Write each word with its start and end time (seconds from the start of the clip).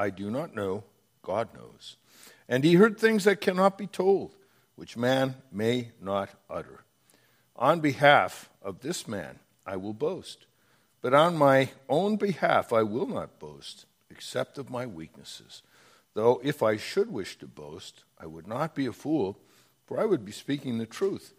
I 0.00 0.08
do 0.08 0.30
not 0.30 0.54
know. 0.54 0.84
God 1.20 1.50
knows. 1.54 1.98
And 2.48 2.64
he 2.64 2.74
heard 2.76 2.98
things 2.98 3.24
that 3.24 3.42
cannot 3.42 3.76
be 3.76 3.86
told, 3.86 4.34
which 4.74 4.96
man 4.96 5.34
may 5.52 5.90
not 6.00 6.30
utter. 6.48 6.84
On 7.54 7.80
behalf 7.80 8.48
of 8.62 8.80
this 8.80 9.06
man, 9.06 9.40
I 9.66 9.76
will 9.76 9.92
boast. 9.92 10.46
But 11.02 11.12
on 11.12 11.36
my 11.36 11.68
own 11.86 12.16
behalf, 12.16 12.72
I 12.72 12.82
will 12.82 13.06
not 13.06 13.38
boast, 13.38 13.84
except 14.10 14.56
of 14.56 14.70
my 14.70 14.86
weaknesses. 14.86 15.62
Though 16.14 16.40
if 16.42 16.62
I 16.62 16.78
should 16.78 17.12
wish 17.12 17.38
to 17.38 17.46
boast, 17.46 18.04
I 18.18 18.24
would 18.24 18.48
not 18.48 18.74
be 18.74 18.86
a 18.86 18.94
fool, 18.94 19.38
for 19.84 20.00
I 20.00 20.06
would 20.06 20.24
be 20.24 20.32
speaking 20.32 20.78
the 20.78 20.86
truth. 20.86 21.34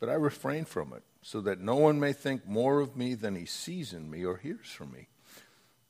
But 0.00 0.08
I 0.08 0.14
refrain 0.14 0.64
from 0.64 0.94
it, 0.94 1.02
so 1.20 1.42
that 1.42 1.60
no 1.60 1.76
one 1.76 2.00
may 2.00 2.14
think 2.14 2.46
more 2.46 2.80
of 2.80 2.96
me 2.96 3.12
than 3.14 3.36
he 3.36 3.44
sees 3.44 3.92
in 3.92 4.10
me 4.10 4.24
or 4.24 4.38
hears 4.38 4.68
from 4.68 4.92
me. 4.92 5.08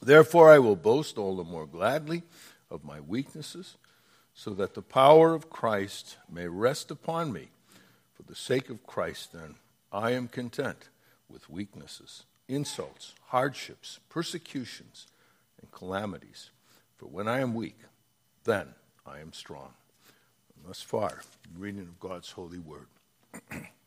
Therefore, 0.00 0.50
I 0.50 0.58
will 0.58 0.76
boast 0.76 1.18
all 1.18 1.36
the 1.36 1.44
more 1.44 1.66
gladly 1.66 2.22
of 2.70 2.84
my 2.84 3.00
weaknesses, 3.00 3.76
so 4.34 4.50
that 4.54 4.74
the 4.74 4.82
power 4.82 5.34
of 5.34 5.50
Christ 5.50 6.16
may 6.30 6.46
rest 6.46 6.90
upon 6.90 7.32
me. 7.32 7.48
For 8.14 8.22
the 8.22 8.36
sake 8.36 8.70
of 8.70 8.86
Christ, 8.86 9.32
then, 9.32 9.56
I 9.92 10.12
am 10.12 10.28
content 10.28 10.88
with 11.28 11.50
weaknesses, 11.50 12.24
insults, 12.46 13.14
hardships, 13.28 14.00
persecutions, 14.08 15.06
and 15.60 15.70
calamities. 15.72 16.50
For 16.96 17.06
when 17.06 17.28
I 17.28 17.40
am 17.40 17.54
weak, 17.54 17.78
then 18.44 18.74
I 19.06 19.18
am 19.20 19.32
strong. 19.32 19.72
And 20.56 20.66
thus 20.66 20.82
far, 20.82 21.22
reading 21.56 21.82
of 21.82 22.00
God's 22.00 22.30
holy 22.30 22.58
word. 22.58 22.86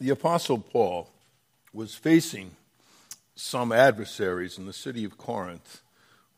the 0.00 0.10
Apostle 0.10 0.58
Paul 0.58 1.10
was 1.72 1.94
facing 1.94 2.52
some 3.34 3.70
adversaries 3.70 4.58
in 4.58 4.66
the 4.66 4.72
city 4.72 5.04
of 5.04 5.18
Corinth 5.18 5.82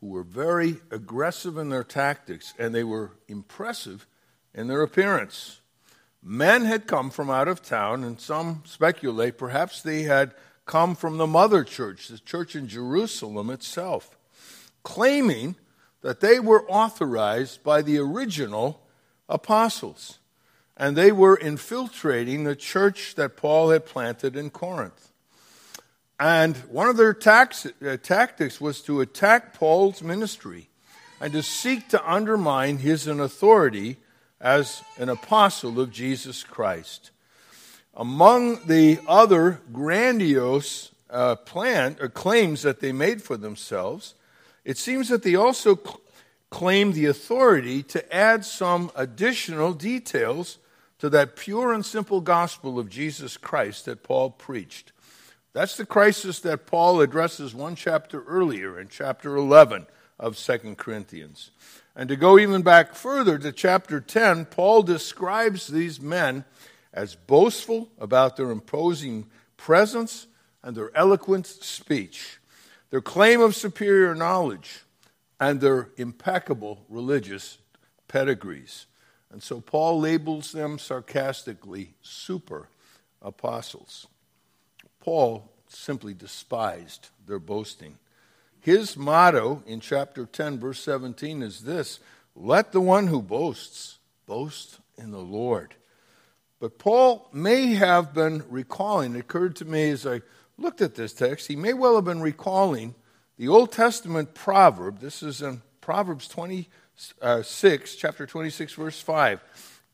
who 0.01 0.07
were 0.07 0.23
very 0.23 0.77
aggressive 0.91 1.57
in 1.57 1.69
their 1.69 1.83
tactics 1.83 2.53
and 2.59 2.75
they 2.75 2.83
were 2.83 3.11
impressive 3.27 4.05
in 4.53 4.67
their 4.67 4.81
appearance. 4.81 5.61
Men 6.21 6.65
had 6.65 6.87
come 6.87 7.09
from 7.09 7.29
out 7.29 7.47
of 7.49 7.61
town, 7.61 8.03
and 8.03 8.19
some 8.19 8.63
speculate 8.65 9.37
perhaps 9.37 9.81
they 9.81 10.03
had 10.03 10.33
come 10.65 10.95
from 10.95 11.17
the 11.17 11.27
mother 11.27 11.65
church, 11.65 12.07
the 12.07 12.17
church 12.17 12.55
in 12.55 12.67
Jerusalem 12.67 13.49
itself 13.49 14.17
claiming 14.83 15.55
that 16.01 16.19
they 16.19 16.39
were 16.39 16.69
authorized 16.69 17.63
by 17.63 17.81
the 17.81 17.97
original 17.97 18.81
apostles. 19.27 20.19
And 20.75 20.95
they 20.95 21.11
were 21.11 21.35
infiltrating 21.35 22.43
the 22.43 22.55
church 22.55 23.15
that 23.15 23.37
Paul 23.37 23.69
had 23.69 23.85
planted 23.85 24.35
in 24.35 24.49
Corinth. 24.49 25.11
And 26.19 26.57
one 26.69 26.87
of 26.87 26.97
their 26.97 27.13
tax, 27.13 27.65
uh, 27.65 27.97
tactics 28.01 28.59
was 28.59 28.81
to 28.81 29.01
attack 29.01 29.53
Paul's 29.53 30.01
ministry 30.01 30.69
and 31.19 31.33
to 31.33 31.43
seek 31.43 31.89
to 31.89 32.11
undermine 32.11 32.77
his 32.77 33.07
authority 33.07 33.97
as 34.39 34.83
an 34.97 35.09
apostle 35.09 35.79
of 35.79 35.91
Jesus 35.91 36.43
Christ. 36.43 37.11
Among 37.95 38.65
the 38.65 38.99
other 39.07 39.61
grandiose 39.71 40.91
uh, 41.09 41.35
plan, 41.35 41.97
uh, 42.01 42.07
claims 42.07 42.63
that 42.63 42.79
they 42.79 42.91
made 42.91 43.21
for 43.21 43.37
themselves 43.37 44.15
it 44.65 44.77
seems 44.77 45.09
that 45.09 45.23
they 45.23 45.35
also 45.35 45.77
claim 46.49 46.93
the 46.93 47.07
authority 47.07 47.83
to 47.83 48.15
add 48.15 48.45
some 48.45 48.91
additional 48.95 49.73
details 49.73 50.57
to 51.03 51.09
that 51.09 51.35
pure 51.35 51.73
and 51.73 51.85
simple 51.85 52.21
gospel 52.21 52.79
of 52.79 52.89
Jesus 52.89 53.35
Christ 53.35 53.83
that 53.83 54.03
Paul 54.03 54.29
preached. 54.29 54.93
That's 55.51 55.75
the 55.75 55.85
crisis 55.85 56.39
that 56.39 56.65
Paul 56.65 57.01
addresses 57.01 57.53
one 57.53 57.75
chapter 57.75 58.23
earlier 58.23 58.79
in 58.79 58.87
chapter 58.87 59.35
11 59.35 59.85
of 60.17 60.37
2 60.37 60.75
Corinthians. 60.77 61.51
And 61.93 62.07
to 62.07 62.15
go 62.15 62.39
even 62.39 62.61
back 62.61 62.95
further 62.95 63.37
to 63.37 63.51
chapter 63.51 63.99
10, 63.99 64.45
Paul 64.45 64.81
describes 64.81 65.67
these 65.67 65.99
men 65.99 66.45
as 66.93 67.15
boastful 67.15 67.89
about 67.99 68.37
their 68.37 68.49
imposing 68.49 69.25
presence 69.57 70.27
and 70.63 70.73
their 70.73 70.95
eloquent 70.95 71.47
speech 71.47 72.39
their 72.91 73.01
claim 73.01 73.41
of 73.41 73.55
superior 73.55 74.15
knowledge, 74.15 74.85
and 75.37 75.59
their 75.59 75.89
impeccable 75.97 76.85
religious 76.87 77.57
pedigrees. 78.07 78.85
And 79.33 79.41
so 79.41 79.59
Paul 79.59 79.99
labels 79.99 80.51
them 80.51 80.77
sarcastically 80.77 81.95
super 82.03 82.69
apostles. 83.19 84.05
Paul 84.99 85.49
simply 85.67 86.13
despised 86.13 87.09
their 87.25 87.39
boasting. 87.39 87.97
His 88.59 88.95
motto 88.95 89.63
in 89.65 89.79
chapter 89.79 90.27
10, 90.27 90.59
verse 90.59 90.79
17 90.83 91.41
is 91.41 91.61
this 91.61 91.99
Let 92.35 92.73
the 92.73 92.79
one 92.79 93.07
who 93.07 93.23
boasts 93.23 93.97
boast 94.27 94.79
in 94.99 95.09
the 95.09 95.17
Lord. 95.17 95.73
But 96.59 96.77
Paul 96.77 97.27
may 97.33 97.73
have 97.73 98.13
been 98.13 98.43
recalling, 98.47 99.15
it 99.15 99.21
occurred 99.21 99.55
to 99.57 99.65
me 99.65 99.89
as 99.89 100.05
I 100.05 100.21
looked 100.59 100.79
at 100.79 100.93
this 100.93 101.11
text, 101.11 101.47
he 101.47 101.55
may 101.55 101.73
well 101.73 101.95
have 101.95 102.05
been 102.05 102.21
recalling 102.21 102.93
the 103.37 103.47
Old 103.47 103.71
Testament 103.71 104.35
proverb. 104.35 104.99
This 104.99 105.23
is 105.23 105.41
in 105.41 105.63
Proverbs 105.81 106.27
26, 107.19 107.93
uh, 107.93 107.97
chapter 107.97 108.25
26, 108.25 108.73
verse 108.73 108.99
5. 108.99 109.41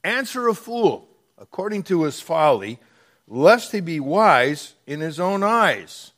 Answer 0.04 0.48
a 0.48 0.54
fool 0.54 1.08
according 1.38 1.84
to 1.84 2.04
his 2.04 2.20
folly, 2.20 2.80
lest 3.28 3.72
he 3.72 3.80
be 3.80 4.00
wise 4.00 4.76
in 4.86 5.00
his 5.00 5.20
own 5.20 5.44
eyes. 5.44 6.12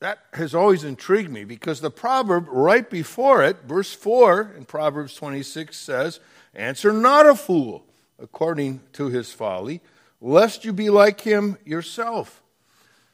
That 0.00 0.18
has 0.32 0.54
always 0.54 0.84
intrigued 0.84 1.30
me 1.30 1.44
because 1.44 1.80
the 1.80 1.90
proverb 1.90 2.46
right 2.48 2.88
before 2.88 3.42
it, 3.44 3.62
verse 3.64 3.92
4 3.92 4.54
in 4.56 4.64
Proverbs 4.64 5.14
26 5.14 5.76
says, 5.76 6.20
Answer 6.54 6.92
not 6.92 7.26
a 7.26 7.34
fool 7.34 7.86
according 8.18 8.80
to 8.94 9.08
his 9.08 9.32
folly, 9.32 9.80
lest 10.20 10.64
you 10.64 10.72
be 10.72 10.90
like 10.90 11.20
him 11.20 11.56
yourself. 11.64 12.42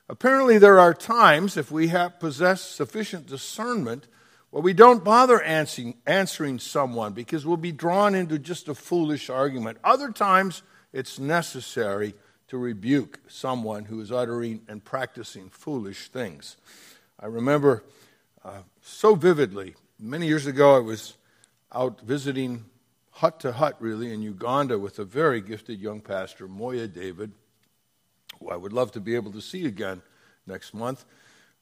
Apparently, 0.08 0.56
there 0.56 0.80
are 0.80 0.94
times, 0.94 1.56
if 1.56 1.70
we 1.70 1.88
have 1.88 2.18
possess 2.18 2.62
sufficient 2.62 3.26
discernment, 3.26 4.06
where 4.50 4.62
we 4.62 4.72
don't 4.72 5.04
bother 5.04 5.42
answering, 5.42 5.94
answering 6.06 6.58
someone 6.58 7.12
because 7.12 7.44
we'll 7.44 7.56
be 7.56 7.72
drawn 7.72 8.14
into 8.14 8.38
just 8.38 8.68
a 8.68 8.74
foolish 8.74 9.28
argument. 9.28 9.78
Other 9.84 10.10
times, 10.10 10.62
it's 10.92 11.18
necessary 11.18 12.14
to 12.48 12.56
rebuke 12.56 13.18
someone 13.28 13.84
who 13.84 14.00
is 14.00 14.10
uttering 14.10 14.62
and 14.68 14.84
practicing 14.84 15.50
foolish 15.50 16.08
things. 16.08 16.56
I 17.20 17.26
remember 17.26 17.84
uh, 18.44 18.62
so 18.80 19.14
vividly, 19.14 19.74
many 19.98 20.26
years 20.26 20.46
ago, 20.46 20.76
I 20.76 20.80
was 20.80 21.16
out 21.72 22.00
visiting 22.00 22.64
hut 23.10 23.40
to 23.40 23.52
hut, 23.52 23.76
really, 23.80 24.12
in 24.12 24.22
Uganda 24.22 24.78
with 24.78 24.98
a 24.98 25.04
very 25.04 25.40
gifted 25.40 25.80
young 25.80 26.00
pastor, 26.00 26.48
Moya 26.48 26.86
David 26.86 27.32
who 28.38 28.50
I 28.50 28.56
would 28.56 28.72
love 28.72 28.92
to 28.92 29.00
be 29.00 29.14
able 29.14 29.32
to 29.32 29.40
see 29.40 29.66
again 29.66 30.02
next 30.46 30.74
month. 30.74 31.04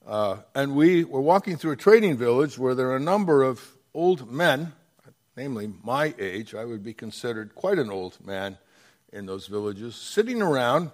Uh, 0.06 0.36
and 0.54 0.76
we 0.76 1.02
were 1.02 1.20
walking 1.20 1.56
through 1.56 1.72
a 1.72 1.76
trading 1.76 2.16
village 2.16 2.56
where 2.56 2.76
there 2.76 2.90
are 2.90 2.96
a 2.96 3.00
number 3.00 3.42
of 3.42 3.60
old 3.92 4.30
men, 4.30 4.72
namely 5.36 5.72
my 5.82 6.14
age. 6.18 6.54
I 6.54 6.64
would 6.64 6.84
be 6.84 6.94
considered 6.94 7.56
quite 7.56 7.78
an 7.78 7.90
old 7.90 8.24
man 8.24 8.56
in 9.12 9.26
those 9.26 9.48
villages, 9.48 9.96
sitting 9.96 10.40
around 10.40 10.92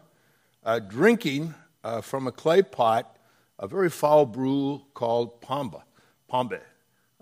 uh, 0.64 0.78
drinking 0.78 1.54
uh, 1.84 2.00
from 2.00 2.26
a 2.26 2.32
clay 2.32 2.62
pot 2.62 3.18
a 3.58 3.68
very 3.68 3.90
foul 3.90 4.26
brew 4.26 4.82
called 4.92 5.40
Pamba, 5.40 5.82
Pombe, 6.28 6.60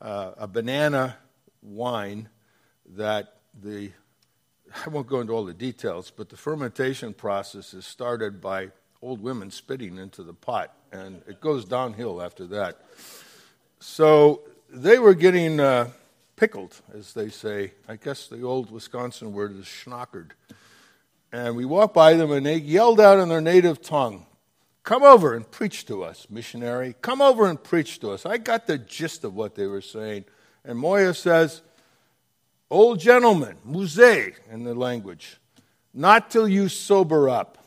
uh, 0.00 0.32
a 0.38 0.48
banana 0.48 1.18
wine 1.60 2.28
that 2.94 3.40
the 3.62 3.90
I 4.86 4.88
won't 4.88 5.08
go 5.08 5.20
into 5.20 5.32
all 5.32 5.44
the 5.44 5.52
details, 5.52 6.12
but 6.14 6.28
the 6.28 6.36
fermentation 6.36 7.12
process 7.12 7.74
is 7.74 7.84
started 7.84 8.40
by 8.40 8.68
old 9.02 9.20
women 9.20 9.50
spitting 9.50 9.98
into 9.98 10.22
the 10.22 10.32
pot, 10.32 10.74
and 10.92 11.22
it 11.26 11.40
goes 11.40 11.64
downhill 11.64 12.20
after 12.22 12.46
that. 12.48 12.78
So 13.78 14.42
they 14.68 14.98
were 14.98 15.14
getting 15.14 15.60
uh, 15.60 15.90
pickled, 16.36 16.80
as 16.94 17.12
they 17.14 17.28
say. 17.28 17.72
I 17.88 17.96
guess 17.96 18.26
the 18.26 18.42
old 18.42 18.70
Wisconsin 18.70 19.32
word 19.32 19.56
is 19.56 19.64
schnockered. 19.64 20.30
And 21.32 21.56
we 21.56 21.64
walked 21.64 21.94
by 21.94 22.14
them, 22.14 22.32
and 22.32 22.44
they 22.44 22.56
yelled 22.56 23.00
out 23.00 23.18
in 23.18 23.28
their 23.28 23.40
native 23.40 23.80
tongue, 23.80 24.26
Come 24.82 25.02
over 25.02 25.34
and 25.34 25.48
preach 25.48 25.84
to 25.86 26.02
us, 26.02 26.26
missionary. 26.30 26.94
Come 27.02 27.20
over 27.20 27.46
and 27.46 27.62
preach 27.62 28.00
to 28.00 28.10
us. 28.10 28.24
I 28.24 28.38
got 28.38 28.66
the 28.66 28.78
gist 28.78 29.24
of 29.24 29.34
what 29.34 29.54
they 29.54 29.66
were 29.66 29.82
saying. 29.82 30.24
And 30.64 30.78
Moya 30.78 31.14
says, 31.14 31.62
Old 32.70 32.98
gentleman, 32.98 33.56
mzee 33.68 34.34
in 34.50 34.64
the 34.64 34.74
language, 34.74 35.38
not 35.92 36.30
till 36.30 36.48
you 36.48 36.68
sober 36.68 37.28
up. 37.28 37.58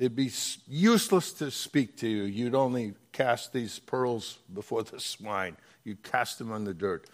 It'd 0.00 0.16
be 0.16 0.32
useless 0.66 1.30
to 1.34 1.50
speak 1.50 1.98
to 1.98 2.08
you. 2.08 2.22
You'd 2.22 2.54
only 2.54 2.94
cast 3.12 3.52
these 3.52 3.78
pearls 3.78 4.38
before 4.54 4.82
the 4.82 4.98
swine. 4.98 5.58
You'd 5.84 6.02
cast 6.02 6.38
them 6.38 6.50
on 6.50 6.64
the 6.64 6.72
dirt. 6.72 7.06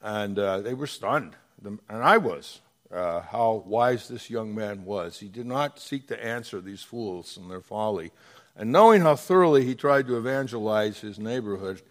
And 0.00 0.38
uh, 0.38 0.62
they 0.62 0.72
were 0.72 0.86
stunned, 0.86 1.36
and 1.62 1.78
I 1.90 2.16
was, 2.16 2.62
uh, 2.90 3.20
how 3.20 3.62
wise 3.66 4.08
this 4.08 4.30
young 4.30 4.54
man 4.54 4.86
was. 4.86 5.20
He 5.20 5.28
did 5.28 5.44
not 5.44 5.78
seek 5.78 6.08
to 6.08 6.24
answer 6.24 6.62
these 6.62 6.82
fools 6.82 7.36
and 7.36 7.50
their 7.50 7.60
folly. 7.60 8.12
And 8.56 8.72
knowing 8.72 9.02
how 9.02 9.14
thoroughly 9.14 9.66
he 9.66 9.74
tried 9.74 10.06
to 10.06 10.16
evangelize 10.16 11.00
his 11.00 11.18
neighborhood, 11.18 11.82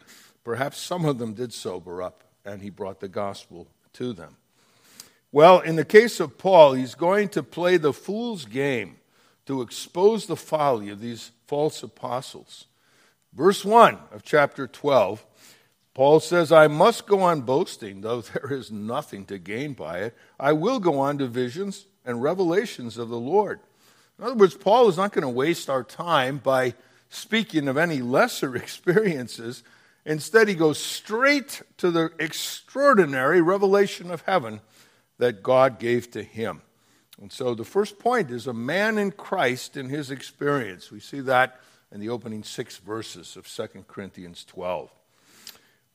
perhaps 0.43 0.79
some 0.79 1.05
of 1.05 1.19
them 1.19 1.35
did 1.35 1.53
sober 1.53 2.01
up, 2.01 2.23
and 2.43 2.63
he 2.63 2.71
brought 2.71 2.99
the 2.99 3.07
gospel 3.07 3.67
to 3.93 4.11
them. 4.11 4.37
Well, 5.31 5.59
in 5.59 5.75
the 5.75 5.85
case 5.85 6.19
of 6.19 6.39
Paul, 6.39 6.73
he's 6.73 6.95
going 6.95 7.29
to 7.29 7.43
play 7.43 7.77
the 7.77 7.93
fool's 7.93 8.45
game 8.45 8.95
to 9.51 9.61
expose 9.61 10.27
the 10.27 10.37
folly 10.37 10.89
of 10.89 11.01
these 11.01 11.31
false 11.45 11.83
apostles. 11.83 12.67
Verse 13.33 13.65
1 13.65 13.97
of 14.13 14.23
chapter 14.23 14.65
12, 14.65 15.25
Paul 15.93 16.21
says, 16.21 16.53
I 16.53 16.67
must 16.67 17.05
go 17.05 17.19
on 17.19 17.41
boasting, 17.41 17.99
though 17.99 18.21
there 18.21 18.53
is 18.53 18.71
nothing 18.71 19.25
to 19.25 19.37
gain 19.37 19.73
by 19.73 19.99
it. 19.99 20.17
I 20.39 20.53
will 20.53 20.79
go 20.79 20.99
on 20.99 21.17
to 21.17 21.27
visions 21.27 21.85
and 22.05 22.23
revelations 22.23 22.97
of 22.97 23.09
the 23.09 23.19
Lord. 23.19 23.59
In 24.17 24.23
other 24.23 24.35
words, 24.35 24.55
Paul 24.55 24.87
is 24.87 24.95
not 24.95 25.11
going 25.11 25.23
to 25.23 25.29
waste 25.29 25.69
our 25.69 25.83
time 25.83 26.37
by 26.37 26.73
speaking 27.09 27.67
of 27.67 27.75
any 27.75 28.01
lesser 28.01 28.55
experiences. 28.55 29.63
Instead, 30.05 30.47
he 30.47 30.55
goes 30.55 30.79
straight 30.79 31.61
to 31.75 31.91
the 31.91 32.09
extraordinary 32.19 33.41
revelation 33.41 34.11
of 34.11 34.21
heaven 34.21 34.61
that 35.17 35.43
God 35.43 35.77
gave 35.77 36.09
to 36.11 36.23
him. 36.23 36.61
And 37.21 37.31
so 37.31 37.53
the 37.53 37.63
first 37.63 37.99
point 37.99 38.31
is 38.31 38.47
a 38.47 38.53
man 38.53 38.97
in 38.97 39.11
Christ 39.11 39.77
in 39.77 39.89
his 39.89 40.09
experience. 40.09 40.91
We 40.91 40.99
see 40.99 41.19
that 41.21 41.59
in 41.91 41.99
the 41.99 42.09
opening 42.09 42.43
six 42.43 42.77
verses 42.77 43.37
of 43.37 43.47
2 43.47 43.85
Corinthians 43.87 44.43
12. 44.45 44.91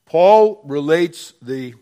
Paul 0.05 0.61
relates 0.63 1.33
the 1.41 1.75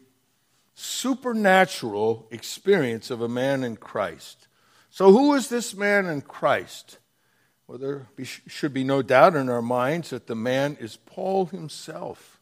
supernatural 0.74 2.27
experience 2.31 3.12
of 3.12 3.21
a 3.21 3.30
man 3.30 3.63
in 3.63 3.77
Christ. 3.77 4.47
So, 4.89 5.12
who 5.12 5.36
is 5.36 5.48
this 5.48 5.75
man 5.75 6.07
in 6.07 6.21
Christ? 6.21 6.98
Well, 7.68 7.77
there 7.77 8.07
should 8.24 8.74
be 8.74 8.83
no 8.83 9.01
doubt 9.01 9.36
in 9.36 9.50
our 9.50 9.62
minds 9.62 10.09
that 10.09 10.25
the 10.25 10.36
man 10.36 10.75
is 10.80 10.98
Paul 10.98 11.48
himself. 11.48 12.39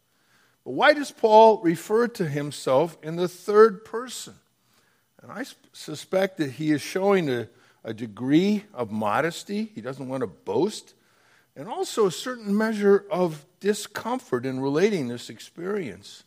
But 0.64 0.72
why 0.72 0.94
does 0.94 1.12
Paul 1.12 1.62
refer 1.62 2.08
to 2.10 2.30
himself 2.30 2.98
in 3.04 3.18
the 3.18 3.28
third 3.28 3.84
person? 3.84 4.36
And 5.24 5.32
I 5.32 5.46
suspect 5.72 6.38
that 6.38 6.52
he 6.52 6.72
is 6.72 6.82
showing 6.82 7.30
a, 7.30 7.48
a 7.84 7.94
degree 7.94 8.66
of 8.74 8.92
modesty. 8.92 9.72
He 9.74 9.80
doesn't 9.80 10.10
want 10.10 10.22
to 10.22 10.28
boast. 10.28 10.94
And 11.56 11.70
also 11.70 12.08
a 12.08 12.12
certain 12.12 12.56
measure 12.56 13.06
of 13.10 13.46
discomfort 13.62 14.46
in 14.46 14.60
relating 14.60 15.08
this 15.08 15.30
experience. 15.30 16.24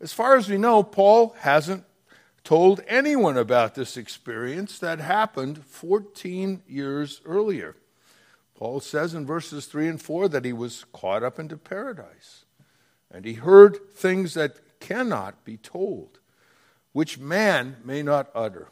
As 0.00 0.14
far 0.14 0.36
as 0.36 0.48
we 0.48 0.56
know, 0.56 0.82
Paul 0.82 1.36
hasn't 1.40 1.84
told 2.42 2.80
anyone 2.88 3.36
about 3.36 3.74
this 3.74 3.98
experience 3.98 4.78
that 4.78 4.98
happened 4.98 5.64
14 5.66 6.62
years 6.66 7.20
earlier. 7.26 7.76
Paul 8.56 8.80
says 8.80 9.12
in 9.12 9.26
verses 9.26 9.66
3 9.66 9.88
and 9.88 10.00
4 10.00 10.28
that 10.28 10.44
he 10.44 10.54
was 10.54 10.86
caught 10.92 11.22
up 11.22 11.38
into 11.38 11.56
paradise 11.56 12.46
and 13.10 13.24
he 13.24 13.34
heard 13.34 13.90
things 13.92 14.34
that 14.34 14.56
cannot 14.80 15.44
be 15.44 15.56
told 15.58 16.18
which 16.92 17.18
man 17.18 17.76
may 17.84 18.02
not 18.02 18.30
utter. 18.34 18.68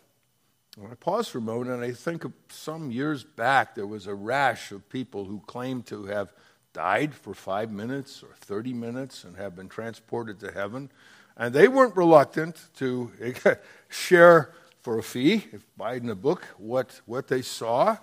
I 0.91 0.95
pause 0.95 1.29
for 1.29 1.39
a 1.39 1.43
moment 1.43 1.71
and 1.71 1.83
I 1.85 1.93
think 1.93 2.25
of 2.25 2.33
some 2.49 2.91
years 2.91 3.25
back, 3.25 3.75
there 3.75 3.87
was 3.87 4.07
a 4.07 4.15
rash 4.15 4.73
of 4.73 4.89
people 4.89 5.25
who 5.25 5.41
claimed 5.47 5.87
to 5.87 6.07
have 6.07 6.33
died 6.73 7.15
for 7.15 7.35
five 7.35 7.71
minutes 7.71 8.23
or 8.23 8.31
30 8.41 8.73
minutes 8.73 9.25
and 9.25 9.37
have 9.37 9.57
been 9.57 9.69
transported 9.69 10.39
to 10.41 10.53
heaven. 10.53 10.91
And 11.37 11.55
they 11.55 11.69
weren't 11.69 11.97
reluctant 11.97 12.57
to 12.77 13.11
share 13.89 14.53
for 14.83 14.99
a 14.99 15.03
fee, 15.03 15.47
if 15.53 15.65
buying 15.77 16.09
a 16.09 16.15
book, 16.15 16.45
what, 16.57 17.01
what 17.07 17.29
they 17.29 17.43
saw. 17.43 17.97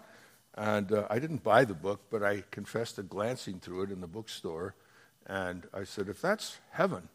And 0.55 0.91
uh, 0.91 1.07
I 1.09 1.19
didn't 1.19 1.43
buy 1.43 1.65
the 1.65 1.73
book, 1.73 2.01
but 2.09 2.23
I 2.23 2.43
confessed 2.51 2.95
to 2.95 3.03
glancing 3.03 3.59
through 3.59 3.83
it 3.83 3.91
in 3.91 4.01
the 4.01 4.07
bookstore. 4.07 4.75
And 5.25 5.67
I 5.73 5.83
said, 5.83 6.09
if 6.09 6.21
that's 6.21 6.57
heaven, 6.71 7.09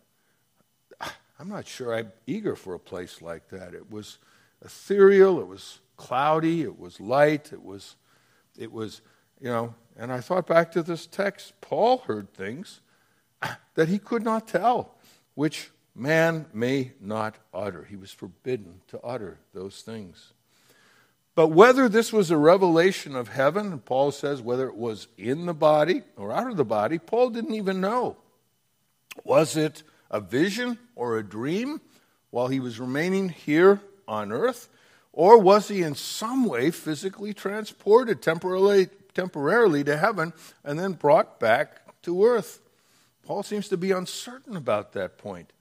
I'm 1.42 1.48
not 1.48 1.66
sure 1.66 1.92
I'm 1.92 2.12
eager 2.24 2.54
for 2.54 2.72
a 2.72 2.78
place 2.78 3.20
like 3.20 3.48
that. 3.48 3.74
It 3.74 3.90
was 3.90 4.18
ethereal, 4.64 5.40
it 5.40 5.48
was 5.48 5.80
cloudy, 5.96 6.62
it 6.62 6.78
was 6.78 7.00
light, 7.00 7.52
it 7.52 7.64
was, 7.64 7.96
it 8.56 8.70
was, 8.70 9.00
you 9.40 9.48
know, 9.48 9.74
and 9.96 10.12
I 10.12 10.20
thought 10.20 10.46
back 10.46 10.70
to 10.70 10.84
this 10.84 11.04
text. 11.04 11.54
Paul 11.60 11.98
heard 12.06 12.32
things 12.32 12.80
that 13.74 13.88
he 13.88 13.98
could 13.98 14.22
not 14.22 14.46
tell, 14.46 14.94
which 15.34 15.72
man 15.96 16.46
may 16.54 16.92
not 17.00 17.38
utter. 17.52 17.88
He 17.90 17.96
was 17.96 18.12
forbidden 18.12 18.80
to 18.86 19.00
utter 19.00 19.40
those 19.52 19.82
things. 19.82 20.34
But 21.34 21.48
whether 21.48 21.88
this 21.88 22.12
was 22.12 22.30
a 22.30 22.36
revelation 22.36 23.16
of 23.16 23.26
heaven, 23.26 23.80
Paul 23.80 24.12
says 24.12 24.40
whether 24.40 24.68
it 24.68 24.76
was 24.76 25.08
in 25.18 25.46
the 25.46 25.54
body 25.54 26.02
or 26.16 26.30
out 26.30 26.46
of 26.46 26.56
the 26.56 26.64
body, 26.64 27.00
Paul 27.00 27.30
didn't 27.30 27.56
even 27.56 27.80
know. 27.80 28.16
Was 29.24 29.56
it 29.56 29.82
a 30.12 30.20
vision 30.20 30.78
or 30.94 31.16
a 31.16 31.24
dream 31.24 31.80
while 32.30 32.48
he 32.48 32.60
was 32.60 32.78
remaining 32.78 33.30
here 33.30 33.80
on 34.06 34.30
earth? 34.30 34.68
Or 35.12 35.38
was 35.38 35.68
he 35.68 35.82
in 35.82 35.94
some 35.94 36.44
way 36.44 36.70
physically 36.70 37.34
transported 37.34 38.22
temporarily, 38.22 38.88
temporarily 39.14 39.84
to 39.84 39.96
heaven 39.96 40.32
and 40.64 40.78
then 40.78 40.92
brought 40.92 41.40
back 41.40 42.02
to 42.02 42.24
earth? 42.24 42.60
Paul 43.24 43.42
seems 43.42 43.68
to 43.68 43.76
be 43.76 43.90
uncertain 43.90 44.56
about 44.56 44.92
that 44.92 45.18
point. 45.18 45.52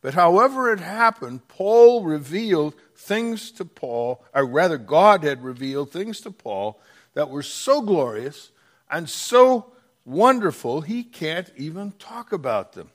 But 0.00 0.14
however 0.14 0.72
it 0.72 0.80
happened, 0.80 1.46
Paul 1.48 2.02
revealed 2.02 2.74
things 2.96 3.50
to 3.52 3.64
Paul, 3.64 4.24
or 4.34 4.44
rather, 4.44 4.78
God 4.78 5.22
had 5.22 5.44
revealed 5.44 5.90
things 5.90 6.20
to 6.22 6.30
Paul 6.30 6.80
that 7.14 7.30
were 7.30 7.42
so 7.42 7.80
glorious 7.82 8.50
and 8.90 9.08
so 9.08 9.72
wonderful, 10.04 10.80
he 10.80 11.04
can't 11.04 11.50
even 11.56 11.92
talk 11.92 12.32
about 12.32 12.72
them. 12.72 12.90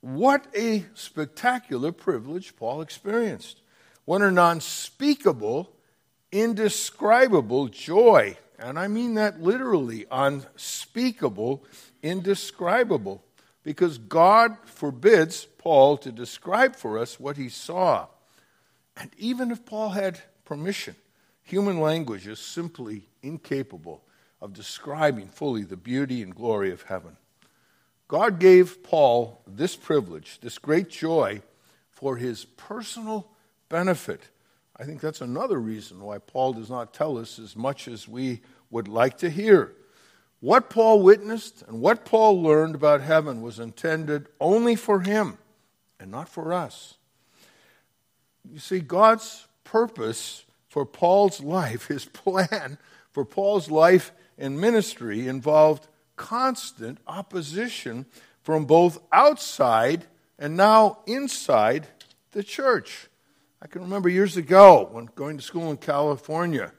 What 0.00 0.46
a 0.56 0.86
spectacular 0.94 1.92
privilege 1.92 2.54
Paul 2.56 2.82
experienced. 2.82 3.60
What 4.04 4.22
an 4.22 4.38
unspeakable, 4.38 5.70
indescribable 6.30 7.68
joy. 7.68 8.36
And 8.58 8.78
I 8.78 8.88
mean 8.88 9.14
that 9.14 9.40
literally 9.40 10.06
unspeakable, 10.10 11.64
indescribable. 12.02 13.22
Because 13.64 13.98
God 13.98 14.56
forbids 14.64 15.46
Paul 15.58 15.98
to 15.98 16.12
describe 16.12 16.74
for 16.74 16.98
us 16.98 17.20
what 17.20 17.36
he 17.36 17.48
saw. 17.48 18.06
And 18.96 19.10
even 19.18 19.50
if 19.50 19.66
Paul 19.66 19.90
had 19.90 20.20
permission, 20.44 20.96
human 21.42 21.80
language 21.80 22.26
is 22.26 22.38
simply 22.38 23.08
incapable 23.22 24.04
of 24.40 24.54
describing 24.54 25.28
fully 25.28 25.64
the 25.64 25.76
beauty 25.76 26.22
and 26.22 26.34
glory 26.34 26.70
of 26.70 26.82
heaven. 26.82 27.16
God 28.08 28.38
gave 28.38 28.82
Paul 28.82 29.42
this 29.46 29.76
privilege, 29.76 30.40
this 30.40 30.58
great 30.58 30.88
joy, 30.88 31.42
for 31.90 32.16
his 32.16 32.46
personal 32.46 33.28
benefit. 33.68 34.22
I 34.76 34.84
think 34.84 35.00
that's 35.00 35.20
another 35.20 35.58
reason 35.58 36.00
why 36.00 36.18
Paul 36.18 36.54
does 36.54 36.70
not 36.70 36.94
tell 36.94 37.18
us 37.18 37.38
as 37.38 37.54
much 37.54 37.86
as 37.86 38.08
we 38.08 38.40
would 38.70 38.88
like 38.88 39.18
to 39.18 39.28
hear. 39.28 39.74
What 40.40 40.70
Paul 40.70 41.02
witnessed 41.02 41.64
and 41.66 41.80
what 41.80 42.04
Paul 42.04 42.42
learned 42.42 42.76
about 42.76 43.00
heaven 43.00 43.42
was 43.42 43.58
intended 43.58 44.28
only 44.40 44.76
for 44.76 45.00
him 45.00 45.36
and 45.98 46.10
not 46.10 46.28
for 46.28 46.52
us. 46.52 46.94
You 48.50 48.60
see, 48.60 48.80
God's 48.80 49.46
purpose 49.64 50.44
for 50.68 50.86
Paul's 50.86 51.40
life, 51.40 51.86
his 51.88 52.04
plan 52.04 52.78
for 53.10 53.24
Paul's 53.24 53.70
life 53.70 54.12
and 54.38 54.60
ministry 54.60 55.26
involved 55.26 55.88
constant 56.18 56.98
opposition 57.06 58.04
from 58.42 58.66
both 58.66 58.98
outside 59.10 60.04
and 60.38 60.56
now 60.56 60.98
inside 61.06 61.86
the 62.32 62.42
church. 62.42 63.08
I 63.62 63.66
can 63.66 63.80
remember 63.82 64.10
years 64.10 64.36
ago 64.36 64.88
when 64.92 65.06
going 65.14 65.38
to 65.38 65.42
school 65.42 65.70
in 65.70 65.78
California, 65.78 66.72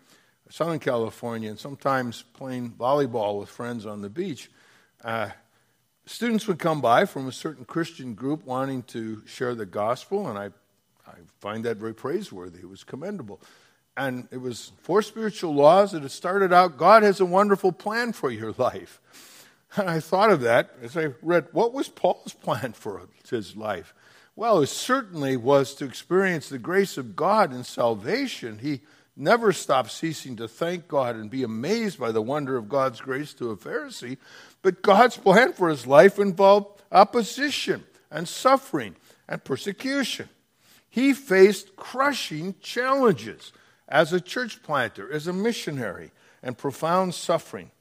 Southern 0.50 0.80
California, 0.80 1.50
and 1.50 1.60
sometimes 1.60 2.24
playing 2.34 2.72
volleyball 2.72 3.40
with 3.40 3.50
friends 3.50 3.86
on 3.86 4.02
the 4.02 4.10
beach. 4.10 4.50
Uh, 5.04 5.30
students 6.06 6.48
would 6.48 6.60
come 6.60 6.82
by 6.82 7.06
from 7.06 7.28
a 7.28 7.32
certain 7.32 7.66
Christian 7.66 8.14
group 8.14 8.46
wanting 8.46 8.84
to 8.84 9.24
share 9.26 9.56
the 9.56 9.66
gospel, 9.66 10.28
and 10.28 10.38
I, 10.38 10.46
I 11.08 11.16
find 11.40 11.66
that 11.66 11.78
very 11.78 11.94
praiseworthy. 11.94 12.60
It 12.60 12.70
was 12.70 12.84
commendable. 12.84 13.42
And 14.00 14.30
it 14.32 14.38
was 14.38 14.72
four 14.82 15.02
spiritual 15.02 15.54
laws 15.54 15.92
that 15.92 16.04
had 16.04 16.12
started 16.12 16.54
out 16.54 16.78
God 16.78 17.04
has 17.04 17.20
a 17.20 17.26
wonderful 17.26 17.74
plan 17.74 18.14
for 18.14 18.32
your 18.32 18.54
life. 18.58 19.02
And 19.76 19.90
I 19.90 20.00
thought 20.00 20.32
of 20.32 20.40
that 20.42 20.74
as 20.82 20.96
I 20.96 21.10
read 21.22 21.50
what 21.52 21.74
was 21.74 21.90
Paul's 21.90 22.34
plan 22.34 22.72
for 22.72 23.02
his 23.30 23.58
life? 23.58 23.94
Well, 24.38 24.62
it 24.62 24.68
certainly 24.68 25.36
was 25.36 25.76
to 25.76 25.86
experience 25.86 26.48
the 26.48 26.58
grace 26.58 26.98
of 26.98 27.18
God 27.18 27.54
in 27.54 27.66
salvation. 27.66 28.60
He 28.60 28.80
never 29.18 29.52
stopped 29.52 29.92
ceasing 29.92 30.38
to 30.38 30.48
thank 30.48 30.88
God 30.88 31.18
and 31.18 31.30
be 31.30 31.44
amazed 31.44 32.00
by 32.00 32.14
the 32.14 32.22
wonder 32.22 32.56
of 32.56 32.70
God's 32.70 33.02
grace 33.02 33.34
to 33.34 33.52
a 33.52 33.58
Pharisee. 33.58 34.18
But 34.62 34.82
God's 34.82 35.18
plan 35.18 35.52
for 35.52 35.68
his 35.68 35.86
life 35.86 36.18
involved 36.20 36.82
opposition 36.90 37.84
and 38.10 38.30
suffering 38.30 38.96
and 39.28 39.44
persecution. 39.44 40.30
He 40.90 41.14
faced 41.14 41.76
crushing 41.76 42.56
challenges 42.62 43.52
as 43.90 44.14
a 44.14 44.22
church 44.22 44.64
planter, 44.64 45.12
as 45.12 45.28
a 45.28 45.34
missionary, 45.34 46.12
and 46.42 46.58
profound 46.58 47.14
suffering. 47.14 47.72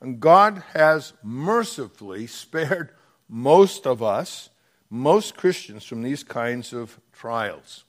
And 0.00 0.18
God 0.18 0.62
has 0.72 1.12
mercifully 1.22 2.26
spared 2.26 2.90
most 3.28 3.86
of 3.86 4.02
us, 4.02 4.50
most 4.90 5.36
Christians, 5.36 5.84
from 5.84 6.02
these 6.02 6.24
kinds 6.24 6.72
of 6.72 6.98
trials. 7.12 7.84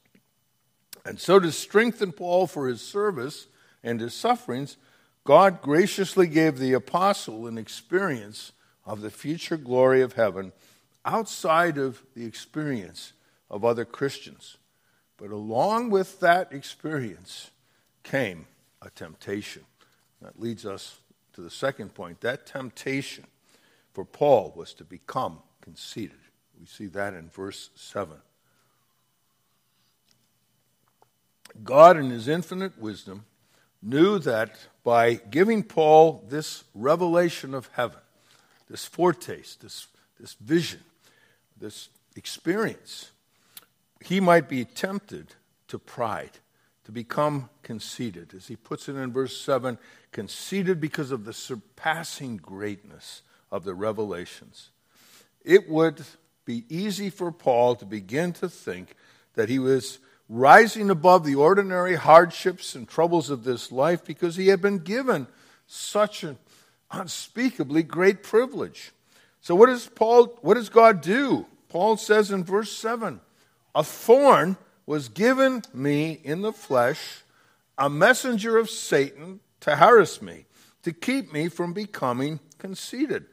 And 1.06 1.20
so, 1.20 1.40
to 1.40 1.52
strengthen 1.52 2.12
Paul 2.12 2.48
for 2.48 2.68
his 2.68 2.82
service 2.82 3.48
and 3.84 4.02
his 4.02 4.14
sufferings, 4.14 4.78
God 5.24 5.62
graciously 5.62 6.28
gave 6.28 6.58
the 6.58 6.74
apostle 6.74 7.48
an 7.48 7.58
experience 7.58 8.52
of 8.86 9.02
the 9.02 9.10
future 9.10 9.58
glory 9.58 10.02
of 10.02 10.14
heaven 10.14 10.52
outside 11.04 11.78
of 11.78 12.04
the 12.16 12.26
experience 12.26 13.14
of 13.50 13.64
other 13.64 13.86
Christians. 13.86 14.58
But 15.18 15.32
along 15.32 15.90
with 15.90 16.20
that 16.20 16.52
experience 16.52 17.52
came 18.04 18.48
a 18.82 18.90
temptation. 18.90 19.64
That 20.22 20.40
leads 20.40 20.66
us 20.66 20.98
to 21.34 21.42
the 21.42 21.50
second 21.50 21.94
point. 21.94 22.22
That 22.22 22.46
temptation 22.46 23.26
for 23.94 24.06
Paul 24.06 24.54
was 24.56 24.74
to 24.76 24.84
become 24.84 25.40
conceited. 25.62 26.18
We 26.60 26.66
see 26.66 26.88
that 26.88 27.14
in 27.14 27.30
verse 27.30 27.70
7. 27.76 28.18
God, 31.64 31.98
in 31.98 32.10
his 32.10 32.28
infinite 32.28 32.78
wisdom, 32.78 33.26
knew 33.82 34.20
that 34.20 34.58
by 34.84 35.16
giving 35.16 35.64
Paul 35.64 36.26
this 36.28 36.64
revelation 36.74 37.54
of 37.54 37.70
heaven, 37.74 38.00
this 38.70 38.86
foretaste, 38.86 39.62
this, 39.62 39.88
this 40.20 40.34
vision, 40.34 40.82
this 41.58 41.90
experience, 42.16 43.12
he 44.06 44.20
might 44.20 44.48
be 44.48 44.66
tempted 44.66 45.34
to 45.68 45.80
pride, 45.80 46.38
to 46.84 46.92
become 46.92 47.50
conceited. 47.64 48.34
As 48.36 48.48
he 48.48 48.56
puts 48.56 48.88
it 48.88 48.96
in 48.96 49.12
verse 49.12 49.40
7 49.42 49.78
conceited 50.12 50.80
because 50.80 51.12
of 51.12 51.26
the 51.26 51.34
surpassing 51.34 52.38
greatness 52.38 53.24
of 53.52 53.64
the 53.64 53.74
revelations. 53.74 54.70
It 55.44 55.68
would 55.70 56.06
be 56.46 56.66
easy 56.70 57.10
for 57.10 57.32
Paul 57.32 57.76
to 57.76 57.86
begin 57.86 58.32
to 58.34 58.48
think 58.48 58.96
that 59.34 59.50
he 59.50 59.60
was 59.60 60.00
rising 60.30 60.90
above 60.90 61.26
the 61.26 61.36
ordinary 61.36 61.96
hardships 61.96 62.76
and 62.76 62.88
troubles 62.88 63.30
of 63.30 63.44
this 63.44 63.72
life 63.72 64.06
because 64.06 64.36
he 64.36 64.48
had 64.48 64.62
been 64.62 64.80
given 64.80 65.28
such 65.68 66.24
an 66.24 66.38
unspeakably 66.92 67.82
great 67.82 68.24
privilege. 68.24 68.92
So 69.42 69.56
what 69.56 69.68
does 69.68 69.88
Paul 69.88 70.38
what 70.42 70.54
does 70.56 70.70
God 70.70 71.02
do? 71.02 71.48
Paul 71.70 71.98
says 71.98 72.32
in 72.32 72.44
verse 72.44 72.72
7, 72.72 73.20
a 73.76 73.84
thorn 73.84 74.58
was 74.86 75.10
given 75.10 75.62
me 75.74 76.14
in 76.24 76.42
the 76.42 76.54
flesh, 76.54 77.24
a 77.78 77.90
messenger 77.90 78.58
of 78.58 78.70
Satan 78.70 79.42
to 79.60 79.76
harass 79.76 80.22
me, 80.22 80.46
to 80.84 80.94
keep 80.94 81.34
me 81.34 81.50
from 81.50 81.74
becoming 81.74 82.40
conceited. 82.58 83.26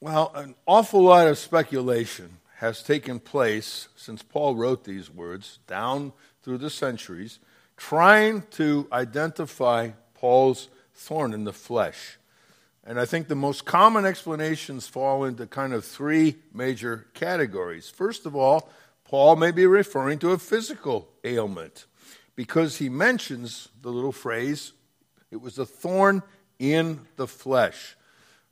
Well, 0.00 0.32
an 0.34 0.54
awful 0.66 1.02
lot 1.02 1.26
of 1.26 1.38
speculation 1.38 2.38
has 2.56 2.82
taken 2.82 3.18
place 3.18 3.88
since 3.96 4.22
Paul 4.22 4.54
wrote 4.54 4.84
these 4.84 5.10
words 5.10 5.58
down 5.66 6.12
through 6.42 6.58
the 6.58 6.70
centuries, 6.70 7.40
trying 7.76 8.42
to 8.52 8.86
identify 8.92 9.90
Paul's 10.14 10.68
thorn 10.94 11.32
in 11.32 11.44
the 11.44 11.52
flesh. 11.52 12.18
And 12.84 13.00
I 13.00 13.04
think 13.04 13.28
the 13.28 13.34
most 13.34 13.64
common 13.64 14.04
explanations 14.04 14.86
fall 14.86 15.24
into 15.24 15.46
kind 15.46 15.72
of 15.72 15.84
three 15.84 16.36
major 16.52 17.06
categories. 17.14 17.88
First 17.88 18.26
of 18.26 18.34
all, 18.34 18.68
Paul 19.12 19.36
may 19.36 19.50
be 19.50 19.66
referring 19.66 20.20
to 20.20 20.30
a 20.30 20.38
physical 20.38 21.06
ailment 21.22 21.84
because 22.34 22.78
he 22.78 22.88
mentions 22.88 23.68
the 23.82 23.90
little 23.90 24.10
phrase, 24.10 24.72
it 25.30 25.38
was 25.38 25.58
a 25.58 25.66
thorn 25.66 26.22
in 26.58 26.98
the 27.16 27.26
flesh. 27.26 27.94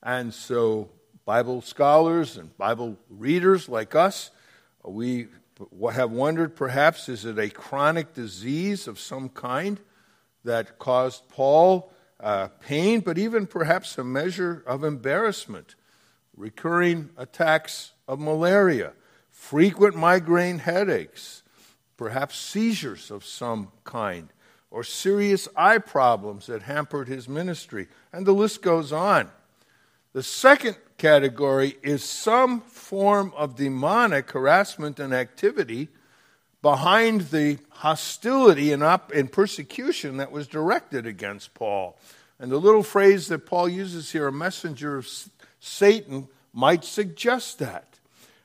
And 0.02 0.34
so 0.34 0.90
Bible 1.24 1.62
scholars 1.62 2.36
and 2.36 2.54
Bible 2.58 2.98
readers 3.08 3.70
like 3.70 3.94
us, 3.94 4.32
we 4.84 5.28
have 5.94 6.10
wondered 6.10 6.54
perhaps 6.54 7.08
is 7.08 7.24
it 7.24 7.38
a 7.38 7.48
chronic 7.48 8.12
disease 8.12 8.86
of 8.86 9.00
some 9.00 9.30
kind 9.30 9.80
that 10.44 10.78
caused 10.78 11.26
Paul 11.30 11.90
uh, 12.22 12.48
pain, 12.60 13.00
but 13.00 13.16
even 13.16 13.46
perhaps 13.46 13.96
a 13.96 14.04
measure 14.04 14.62
of 14.66 14.84
embarrassment, 14.84 15.74
recurring 16.36 17.08
attacks 17.16 17.92
of 18.06 18.20
malaria, 18.20 18.92
frequent 19.40 19.96
migraine 19.96 20.58
headaches, 20.58 21.42
perhaps 21.96 22.38
seizures 22.38 23.10
of 23.10 23.24
some 23.24 23.72
kind, 23.84 24.28
or 24.70 24.84
serious 24.84 25.48
eye 25.56 25.78
problems 25.78 26.46
that 26.46 26.62
hampered 26.62 27.08
his 27.08 27.26
ministry, 27.26 27.88
and 28.12 28.26
the 28.26 28.32
list 28.32 28.60
goes 28.60 28.92
on. 28.92 29.28
The 30.12 30.22
second 30.22 30.76
category 30.98 31.78
is 31.82 32.04
some 32.04 32.60
form 32.60 33.32
of 33.34 33.56
demonic 33.56 34.30
harassment 34.30 35.00
and 35.00 35.14
activity 35.14 35.88
behind 36.60 37.22
the 37.30 37.58
hostility 37.70 38.72
and, 38.72 38.84
op- 38.84 39.10
and 39.10 39.32
persecution 39.32 40.18
that 40.18 40.30
was 40.30 40.46
directed 40.46 41.06
against 41.06 41.54
Paul. 41.54 41.98
And 42.38 42.52
the 42.52 42.58
little 42.60 42.82
phrase 42.82 43.28
that 43.28 43.46
Paul 43.46 43.70
uses 43.70 44.12
here, 44.12 44.28
a 44.28 44.32
messenger 44.32 44.98
of 44.98 45.08
Satan, 45.58 46.28
might 46.52 46.84
suggest 46.84 47.58
that. 47.58 47.89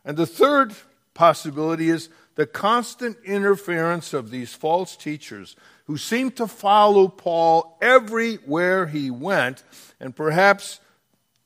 And 0.06 0.16
the 0.16 0.28
third 0.28 0.74
possibility 1.14 1.90
is 1.90 2.10
the 2.36 2.46
constant 2.46 3.18
interference 3.26 4.14
of 4.14 4.30
these 4.30 4.54
false 4.54 4.96
teachers 4.96 5.56
who 5.86 5.98
seem 5.98 6.32
to 6.32 6.48
follow 6.48 7.08
Paul 7.08 7.78
everywhere 7.82 8.88
he 8.88 9.10
went, 9.10 9.64
and 10.00 10.16
perhaps 10.16 10.80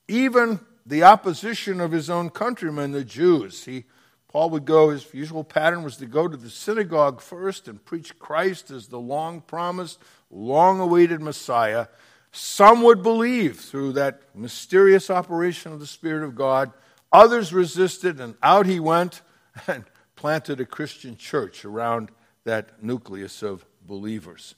even 0.07 0.59
the 0.85 1.03
opposition 1.03 1.79
of 1.79 1.91
his 1.91 2.09
own 2.09 2.29
countrymen, 2.29 2.91
the 2.91 3.03
Jews. 3.03 3.65
He, 3.65 3.85
Paul 4.27 4.49
would 4.51 4.65
go, 4.65 4.89
his 4.89 5.13
usual 5.13 5.43
pattern 5.43 5.83
was 5.83 5.97
to 5.97 6.05
go 6.05 6.27
to 6.27 6.37
the 6.37 6.49
synagogue 6.49 7.21
first 7.21 7.67
and 7.67 7.83
preach 7.83 8.17
Christ 8.17 8.71
as 8.71 8.87
the 8.87 8.99
long 8.99 9.41
promised, 9.41 9.99
long 10.31 10.79
awaited 10.79 11.21
Messiah. 11.21 11.87
Some 12.31 12.81
would 12.83 13.03
believe 13.03 13.59
through 13.59 13.93
that 13.93 14.21
mysterious 14.33 15.09
operation 15.09 15.73
of 15.73 15.79
the 15.79 15.87
Spirit 15.87 16.23
of 16.23 16.35
God. 16.35 16.71
Others 17.11 17.53
resisted, 17.53 18.19
and 18.19 18.35
out 18.43 18.65
he 18.65 18.79
went 18.79 19.21
and 19.67 19.85
planted 20.15 20.59
a 20.59 20.65
Christian 20.65 21.17
church 21.17 21.65
around 21.65 22.11
that 22.43 22.83
nucleus 22.83 23.41
of 23.41 23.65
believers. 23.85 24.55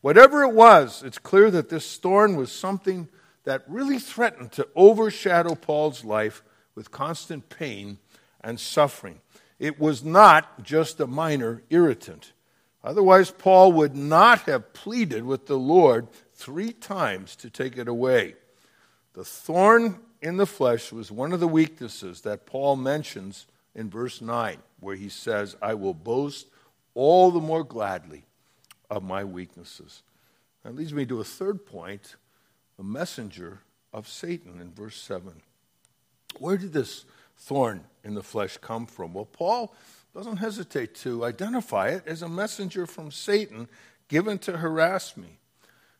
Whatever 0.00 0.42
it 0.42 0.52
was, 0.52 1.02
it's 1.04 1.18
clear 1.18 1.50
that 1.50 1.68
this 1.68 1.96
thorn 1.96 2.36
was 2.36 2.50
something 2.50 3.08
that 3.44 3.64
really 3.68 3.98
threatened 3.98 4.52
to 4.52 4.68
overshadow 4.74 5.54
Paul's 5.54 6.04
life 6.04 6.42
with 6.74 6.90
constant 6.90 7.48
pain 7.48 7.98
and 8.40 8.58
suffering. 8.58 9.20
It 9.58 9.78
was 9.78 10.02
not 10.02 10.64
just 10.64 10.98
a 11.00 11.06
minor 11.06 11.62
irritant. 11.70 12.32
Otherwise, 12.82 13.30
Paul 13.30 13.72
would 13.72 13.94
not 13.94 14.40
have 14.42 14.72
pleaded 14.72 15.24
with 15.24 15.46
the 15.46 15.58
Lord 15.58 16.08
three 16.32 16.72
times 16.72 17.36
to 17.36 17.48
take 17.48 17.76
it 17.76 17.86
away. 17.86 18.34
The 19.12 19.24
thorn 19.24 20.00
in 20.22 20.36
the 20.36 20.46
flesh 20.46 20.92
was 20.92 21.10
one 21.10 21.32
of 21.32 21.40
the 21.40 21.48
weaknesses 21.48 22.20
that 22.22 22.46
Paul 22.46 22.76
mentions 22.76 23.46
in 23.74 23.90
verse 23.90 24.20
9, 24.20 24.58
where 24.80 24.96
he 24.96 25.08
says, 25.08 25.56
I 25.60 25.74
will 25.74 25.94
boast 25.94 26.46
all 26.94 27.30
the 27.30 27.40
more 27.40 27.64
gladly 27.64 28.22
of 28.88 29.02
my 29.02 29.24
weaknesses. 29.24 30.02
That 30.62 30.76
leads 30.76 30.92
me 30.92 31.04
to 31.06 31.20
a 31.20 31.24
third 31.24 31.66
point 31.66 32.16
a 32.78 32.82
messenger 32.82 33.60
of 33.92 34.08
Satan 34.08 34.60
in 34.60 34.72
verse 34.72 35.00
7. 35.00 35.32
Where 36.38 36.56
did 36.56 36.72
this 36.72 37.04
thorn 37.36 37.84
in 38.04 38.14
the 38.14 38.22
flesh 38.22 38.56
come 38.58 38.86
from? 38.86 39.12
Well, 39.12 39.26
Paul 39.26 39.74
doesn't 40.14 40.38
hesitate 40.38 40.94
to 40.96 41.24
identify 41.24 41.88
it 41.88 42.04
as 42.06 42.22
a 42.22 42.28
messenger 42.28 42.86
from 42.86 43.10
Satan 43.10 43.68
given 44.08 44.38
to 44.38 44.58
harass 44.58 45.16
me. 45.16 45.38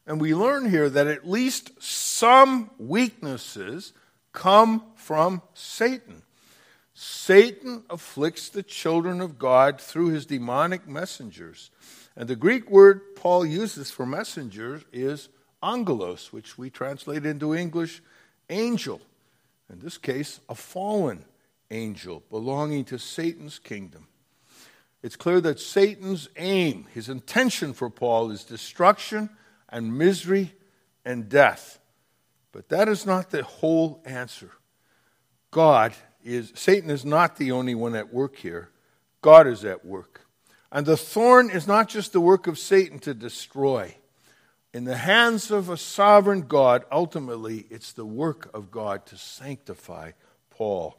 And 0.07 0.21
we 0.21 0.35
learn 0.35 0.69
here 0.69 0.91
that 0.91 1.07
at 1.07 1.29
least 1.29 1.83
some 1.83 2.71
weaknesses 2.79 3.93
come 4.33 4.83
from 4.95 5.43
Satan. 5.55 6.23
Satan 6.95 7.85
afflicts 7.89 8.49
the 8.49 8.63
children 8.63 9.21
of 9.21 9.39
God 9.39 9.81
through 9.81 10.09
his 10.09 10.27
demonic 10.27 10.87
messengers. 10.87 11.71
And 12.17 12.29
the 12.29 12.37
Greek 12.37 12.71
word 12.71 13.17
Paul 13.17 13.47
uses 13.47 13.91
for 13.91 14.05
messengers 14.05 14.85
is 14.93 15.29
angelos, 15.63 16.33
which 16.33 16.59
we 16.59 16.71
translate 16.71 17.25
into 17.25 17.55
English 17.55 18.03
angel. 18.51 19.01
In 19.71 19.79
this 19.79 19.97
case, 19.97 20.41
a 20.49 20.55
fallen 20.55 21.25
angel 21.71 22.23
belonging 22.31 22.85
to 22.87 22.99
Satan's 22.99 23.59
kingdom. 23.59 24.09
It's 25.03 25.17
clear 25.17 25.41
that 25.41 25.59
Satan's 25.59 26.29
aim, 26.37 26.87
his 26.95 27.09
intention 27.09 27.73
for 27.73 27.91
Paul, 27.91 28.31
is 28.31 28.45
destruction 28.45 29.31
and 29.69 29.97
misery 29.97 30.53
and 31.05 31.29
death. 31.29 31.81
But 32.53 32.69
that 32.69 32.89
is 32.89 33.07
not 33.07 33.31
the 33.31 33.43
whole 33.43 34.03
answer. 34.05 34.51
God 35.51 35.95
is, 36.23 36.53
Satan 36.55 36.91
is 36.91 37.05
not 37.05 37.37
the 37.37 37.53
only 37.53 37.75
one 37.75 37.95
at 37.95 38.13
work 38.13 38.37
here. 38.37 38.71
God 39.23 39.47
is 39.47 39.65
at 39.65 39.85
work. 39.85 40.27
And 40.71 40.87
the 40.87 40.97
thorn 40.97 41.51
is 41.51 41.67
not 41.67 41.89
just 41.89 42.13
the 42.13 42.21
work 42.21 42.47
of 42.47 42.59
Satan 42.59 42.99
to 43.01 43.15
destroy. 43.15 43.97
In 44.73 44.85
the 44.85 44.97
hands 44.97 45.51
of 45.51 45.69
a 45.69 45.77
sovereign 45.77 46.43
God, 46.43 46.85
ultimately, 46.91 47.67
it's 47.69 47.93
the 47.93 48.07
work 48.07 48.51
of 48.55 48.71
God 48.71 49.05
to 49.07 49.19
sanctify 49.19 50.13
Paul. 50.51 50.97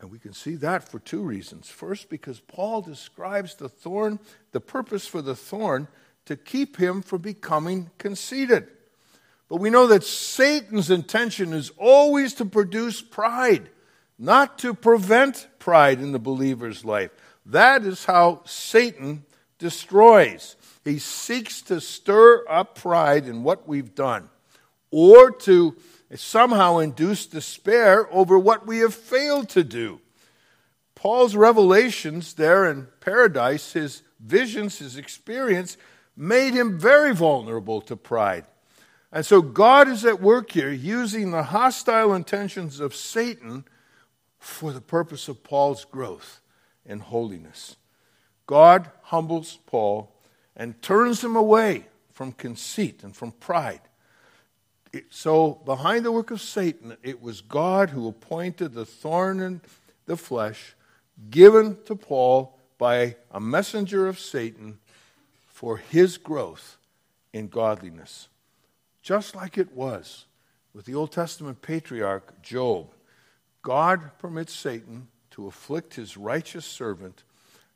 And 0.00 0.10
we 0.10 0.18
can 0.18 0.32
see 0.32 0.56
that 0.56 0.88
for 0.88 0.98
two 0.98 1.22
reasons. 1.22 1.68
First, 1.70 2.10
because 2.10 2.40
Paul 2.40 2.82
describes 2.82 3.54
the 3.54 3.68
thorn, 3.68 4.18
the 4.50 4.60
purpose 4.60 5.06
for 5.06 5.22
the 5.22 5.36
thorn, 5.36 5.86
to 6.26 6.36
keep 6.36 6.76
him 6.76 7.00
from 7.00 7.22
becoming 7.22 7.90
conceited. 7.98 8.68
But 9.54 9.60
we 9.60 9.70
know 9.70 9.86
that 9.86 10.02
Satan's 10.02 10.90
intention 10.90 11.52
is 11.52 11.70
always 11.78 12.34
to 12.34 12.44
produce 12.44 13.00
pride, 13.00 13.70
not 14.18 14.58
to 14.58 14.74
prevent 14.74 15.46
pride 15.60 16.00
in 16.00 16.10
the 16.10 16.18
believer's 16.18 16.84
life. 16.84 17.12
That 17.46 17.84
is 17.84 18.04
how 18.04 18.42
Satan 18.46 19.24
destroys. 19.58 20.56
He 20.82 20.98
seeks 20.98 21.62
to 21.62 21.80
stir 21.80 22.44
up 22.48 22.74
pride 22.74 23.28
in 23.28 23.44
what 23.44 23.68
we've 23.68 23.94
done 23.94 24.28
or 24.90 25.30
to 25.30 25.76
somehow 26.16 26.78
induce 26.78 27.26
despair 27.26 28.12
over 28.12 28.36
what 28.36 28.66
we 28.66 28.78
have 28.78 28.92
failed 28.92 29.50
to 29.50 29.62
do. 29.62 30.00
Paul's 30.96 31.36
revelations 31.36 32.34
there 32.34 32.68
in 32.68 32.88
paradise, 32.98 33.72
his 33.72 34.02
visions, 34.18 34.80
his 34.80 34.96
experience, 34.96 35.76
made 36.16 36.54
him 36.54 36.76
very 36.76 37.14
vulnerable 37.14 37.80
to 37.82 37.94
pride. 37.94 38.46
And 39.14 39.24
so 39.24 39.40
God 39.40 39.88
is 39.88 40.04
at 40.04 40.20
work 40.20 40.50
here 40.50 40.72
using 40.72 41.30
the 41.30 41.44
hostile 41.44 42.12
intentions 42.14 42.80
of 42.80 42.96
Satan 42.96 43.64
for 44.40 44.72
the 44.72 44.80
purpose 44.80 45.28
of 45.28 45.44
Paul's 45.44 45.84
growth 45.84 46.40
in 46.84 46.98
holiness. 46.98 47.76
God 48.48 48.90
humbles 49.02 49.60
Paul 49.66 50.12
and 50.56 50.82
turns 50.82 51.22
him 51.22 51.36
away 51.36 51.86
from 52.10 52.32
conceit 52.32 53.04
and 53.04 53.14
from 53.14 53.30
pride. 53.30 53.82
So, 55.10 55.60
behind 55.64 56.04
the 56.04 56.12
work 56.12 56.32
of 56.32 56.40
Satan, 56.40 56.96
it 57.04 57.22
was 57.22 57.40
God 57.40 57.90
who 57.90 58.08
appointed 58.08 58.74
the 58.74 58.84
thorn 58.84 59.38
in 59.38 59.60
the 60.06 60.16
flesh 60.16 60.74
given 61.30 61.78
to 61.84 61.94
Paul 61.94 62.58
by 62.78 63.14
a 63.30 63.38
messenger 63.38 64.08
of 64.08 64.18
Satan 64.18 64.80
for 65.46 65.76
his 65.76 66.16
growth 66.16 66.78
in 67.32 67.46
godliness. 67.46 68.26
Just 69.04 69.36
like 69.36 69.58
it 69.58 69.76
was 69.76 70.24
with 70.72 70.86
the 70.86 70.94
Old 70.94 71.12
Testament 71.12 71.60
patriarch 71.60 72.40
Job, 72.42 72.94
God 73.60 74.18
permits 74.18 74.54
Satan 74.54 75.08
to 75.32 75.46
afflict 75.46 75.94
his 75.94 76.16
righteous 76.16 76.64
servant 76.64 77.22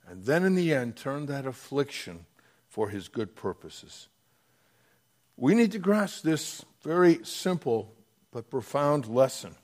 and 0.08 0.24
then 0.24 0.42
in 0.42 0.54
the 0.54 0.72
end 0.72 0.96
turn 0.96 1.26
that 1.26 1.46
affliction 1.46 2.24
for 2.66 2.88
his 2.88 3.08
good 3.08 3.36
purposes. 3.36 4.08
We 5.36 5.54
need 5.54 5.72
to 5.72 5.78
grasp 5.78 6.22
this 6.22 6.64
very 6.82 7.20
simple 7.24 7.92
but 8.32 8.48
profound 8.48 9.06
lesson. 9.06 9.54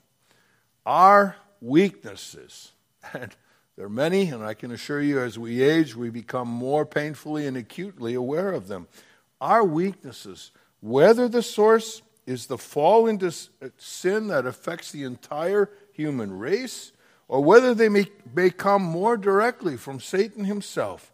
Our 0.85 1.35
weaknesses, 1.61 2.73
and 3.11 3.35
there 3.75 3.87
are 3.87 3.89
many, 3.89 4.29
and 4.29 4.43
I 4.43 4.53
can 4.53 4.69
assure 4.69 5.01
you 5.01 5.19
as 5.19 5.39
we 5.39 5.63
age, 5.63 5.95
we 5.95 6.11
become 6.11 6.47
more 6.47 6.85
painfully 6.85 7.47
and 7.47 7.57
acutely 7.57 8.13
aware 8.13 8.51
of 8.51 8.67
them. 8.67 8.87
Our 9.41 9.63
weaknesses, 9.63 10.51
whether 10.85 11.27
the 11.27 11.41
source 11.41 12.03
is 12.27 12.45
the 12.45 12.59
fall 12.59 13.07
into 13.07 13.27
uh, 13.27 13.69
sin 13.79 14.27
that 14.27 14.45
affects 14.45 14.91
the 14.91 15.03
entire 15.03 15.67
human 15.91 16.37
race, 16.37 16.91
or 17.27 17.43
whether 17.43 17.73
they 17.73 17.89
may, 17.89 18.05
may 18.35 18.51
come 18.51 18.83
more 18.83 19.17
directly 19.17 19.77
from 19.77 19.99
Satan 19.99 20.45
himself, 20.45 21.11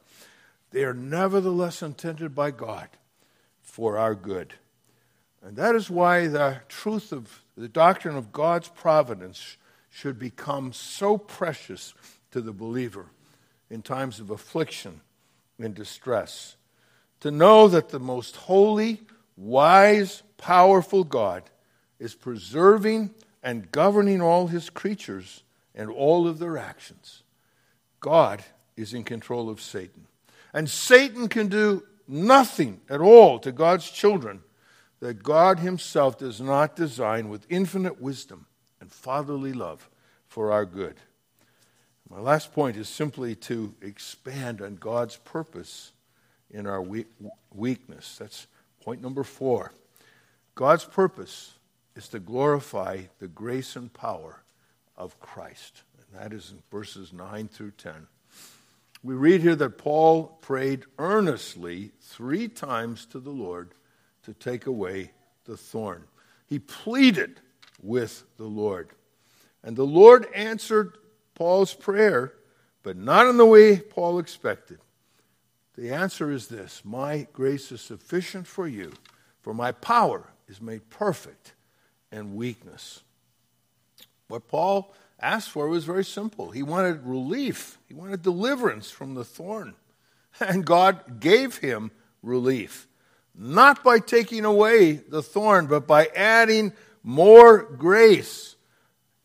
they 0.72 0.84
are 0.84 0.94
nevertheless 0.94 1.82
intended 1.82 2.36
by 2.36 2.52
God 2.52 2.90
for 3.62 3.98
our 3.98 4.14
good. 4.14 4.56
And 5.42 5.56
that 5.56 5.74
is 5.74 5.90
why 5.90 6.28
the 6.28 6.60
truth 6.68 7.14
of 7.14 7.42
the 7.56 7.70
doctrine 7.70 8.18
of 8.18 8.34
God's 8.34 8.68
providence 8.68 9.56
should 9.90 10.20
become 10.20 10.74
so 10.74 11.18
precious 11.18 11.94
to 12.32 12.42
the 12.42 12.52
believer 12.52 13.06
in 13.70 13.82
times 13.82 14.20
of 14.20 14.32
affliction 14.32 15.00
and 15.58 15.74
distress. 15.74 16.58
To 17.22 17.32
know 17.32 17.70
that 17.70 17.88
the 17.88 18.00
most 18.00 18.36
holy, 18.36 19.02
wise, 19.42 20.24
powerful 20.38 21.04
God 21.04 21.44
is 22.00 22.14
preserving 22.14 23.12
and 23.44 23.72
governing 23.72 24.22
all 24.22 24.48
his 24.48 24.70
creatures 24.70 25.44
and 25.74 25.90
all 25.90 26.28
of 26.28 26.40
their 26.40 26.58
actions. 26.58 27.24
God 28.00 28.44
is 28.76 28.94
in 28.94 29.04
control 29.04 29.50
of 29.50 29.62
Satan. 29.62 30.08
And 30.54 30.70
Satan 30.70 31.28
can 31.28 31.48
do 31.48 31.84
nothing 32.08 32.82
at 32.90 33.00
all 33.02 33.40
to 33.40 33.52
God's 33.52 33.90
children 33.90 34.42
that 35.00 35.24
God 35.24 35.60
Himself 35.60 36.18
does 36.18 36.40
not 36.40 36.76
design 36.76 37.30
with 37.30 37.48
infinite 37.50 38.02
wisdom 38.02 38.46
and 38.80 38.92
fatherly 38.92 39.54
love 39.54 39.90
for 40.28 40.52
our 40.52 40.66
good. 40.66 40.96
My 42.10 42.20
last 42.20 42.54
point 42.54 42.78
is 42.78 42.90
simply 42.90 43.36
to 43.36 43.74
expand 43.82 44.62
on 44.62 44.76
God's 44.76 45.16
purpose 45.18 45.94
in 46.50 46.68
our 46.68 46.86
weakness. 47.54 48.18
That's 48.18 48.48
point 48.82 49.02
number 49.02 49.24
four. 49.24 49.72
God's 50.56 50.86
purpose 50.86 51.54
is 51.96 52.08
to 52.10 52.20
glorify 52.20 53.02
the 53.20 53.28
grace 53.28 53.76
and 53.76 53.92
power 53.94 54.42
of 54.98 55.20
Christ. 55.20 55.84
And 55.98 56.22
that 56.22 56.34
is 56.34 56.52
in 56.52 56.62
verses 56.72 57.14
9 57.14 57.48
through 57.48 57.72
10. 57.72 58.08
We 59.04 59.16
read 59.16 59.42
here 59.42 59.56
that 59.56 59.78
Paul 59.78 60.38
prayed 60.42 60.86
earnestly 61.00 61.92
three 62.02 62.48
times 62.48 63.06
to 63.08 63.20
the 63.20 63.32
Lord 63.32 63.72
to 64.24 64.34
take 64.34 64.68
away 64.68 65.12
the 65.46 65.58
thorn. 65.58 66.04
He 66.48 66.60
pleaded 66.60 67.40
with 67.82 68.24
the 68.38 68.46
Lord. 68.46 68.90
And 69.64 69.76
the 69.76 69.86
Lord 69.86 70.28
answered 70.36 70.98
Paul's 71.34 71.74
prayer, 71.74 72.34
but 72.84 72.98
not 72.98 73.26
in 73.28 73.38
the 73.38 73.46
way 73.46 73.80
Paul 73.80 74.20
expected. 74.20 74.80
The 75.76 75.92
answer 75.92 76.32
is 76.32 76.48
this 76.48 76.82
My 76.84 77.28
grace 77.34 77.72
is 77.72 77.82
sufficient 77.82 78.48
for 78.48 78.68
you, 78.68 78.94
for 79.42 79.54
my 79.54 79.72
power 79.72 80.28
is 80.48 80.62
made 80.62 80.90
perfect 80.90 81.54
in 82.12 82.36
weakness. 82.36 83.02
What 84.28 84.48
Paul 84.48 84.94
asked 85.20 85.50
for 85.50 85.68
was 85.68 85.86
very 85.86 86.04
simple. 86.04 86.52
He 86.52 86.64
wanted 86.64 87.06
relief, 87.06 87.78
he 87.88 87.94
wanted 87.94 88.22
deliverance 88.22 88.90
from 88.90 89.16
the 89.16 89.26
thorn. 89.26 89.76
And 90.40 90.66
God 90.66 91.20
gave 91.20 91.58
him 91.58 91.92
relief, 92.24 92.88
not 93.36 93.84
by 93.84 94.00
taking 94.00 94.46
away 94.46 94.94
the 94.94 95.22
thorn, 95.22 95.68
but 95.68 95.86
by 95.86 96.06
adding 96.16 96.72
more 97.04 97.64
grace, 97.64 98.56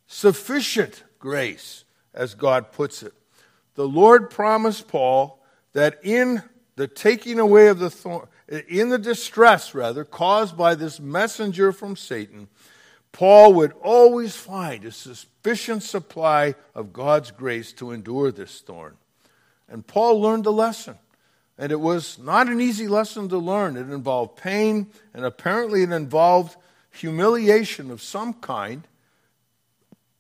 sufficient 0.08 1.04
grace, 1.20 1.84
as 2.12 2.34
God 2.34 2.72
puts 2.72 3.04
it. 3.04 3.14
The 3.76 3.86
Lord 3.86 4.30
promised 4.30 4.88
Paul 4.88 5.40
that 5.76 6.00
in 6.02 6.42
the 6.76 6.88
taking 6.88 7.38
away 7.38 7.68
of 7.68 7.78
the 7.78 7.90
thorn, 7.90 8.26
in 8.48 8.88
the 8.88 8.98
distress, 8.98 9.74
rather, 9.74 10.06
caused 10.06 10.56
by 10.56 10.74
this 10.74 10.98
messenger 10.98 11.70
from 11.70 11.96
Satan, 11.96 12.48
Paul 13.12 13.52
would 13.52 13.74
always 13.82 14.34
find 14.34 14.86
a 14.86 14.90
sufficient 14.90 15.82
supply 15.82 16.54
of 16.74 16.94
God's 16.94 17.30
grace 17.30 17.74
to 17.74 17.90
endure 17.90 18.32
this 18.32 18.60
thorn. 18.62 18.96
And 19.68 19.86
Paul 19.86 20.18
learned 20.18 20.46
a 20.46 20.50
lesson. 20.50 20.96
And 21.58 21.70
it 21.70 21.80
was 21.80 22.18
not 22.18 22.48
an 22.48 22.58
easy 22.58 22.88
lesson 22.88 23.28
to 23.28 23.36
learn. 23.36 23.76
It 23.76 23.90
involved 23.90 24.38
pain, 24.38 24.86
and 25.12 25.26
apparently 25.26 25.82
it 25.82 25.92
involved 25.92 26.56
humiliation 26.90 27.90
of 27.90 28.00
some 28.00 28.32
kind 28.32 28.88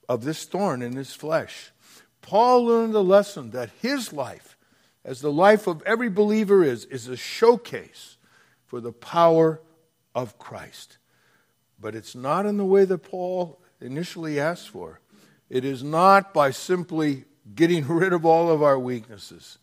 of 0.06 0.22
this 0.22 0.44
thorn 0.44 0.82
in 0.82 0.96
his 0.96 1.14
flesh. 1.14 1.72
Paul 2.20 2.66
learned 2.66 2.92
the 2.92 3.02
lesson 3.02 3.52
that 3.52 3.70
his 3.80 4.12
life, 4.12 4.55
as 5.06 5.20
the 5.20 5.32
life 5.32 5.68
of 5.68 5.82
every 5.82 6.10
believer 6.10 6.64
is, 6.64 6.84
is 6.86 7.06
a 7.06 7.16
showcase 7.16 8.16
for 8.66 8.80
the 8.80 8.92
power 8.92 9.62
of 10.16 10.36
Christ. 10.36 10.98
But 11.80 11.94
it's 11.94 12.16
not 12.16 12.44
in 12.44 12.56
the 12.56 12.64
way 12.64 12.84
that 12.84 13.04
Paul 13.04 13.62
initially 13.80 14.40
asked 14.40 14.68
for. 14.68 15.00
It 15.48 15.64
is 15.64 15.84
not 15.84 16.34
by 16.34 16.50
simply 16.50 17.24
getting 17.54 17.86
rid 17.88 18.12
of 18.12 18.26
all 18.26 18.50
of 18.50 18.64
our 18.64 18.78
weaknesses, 18.78 19.58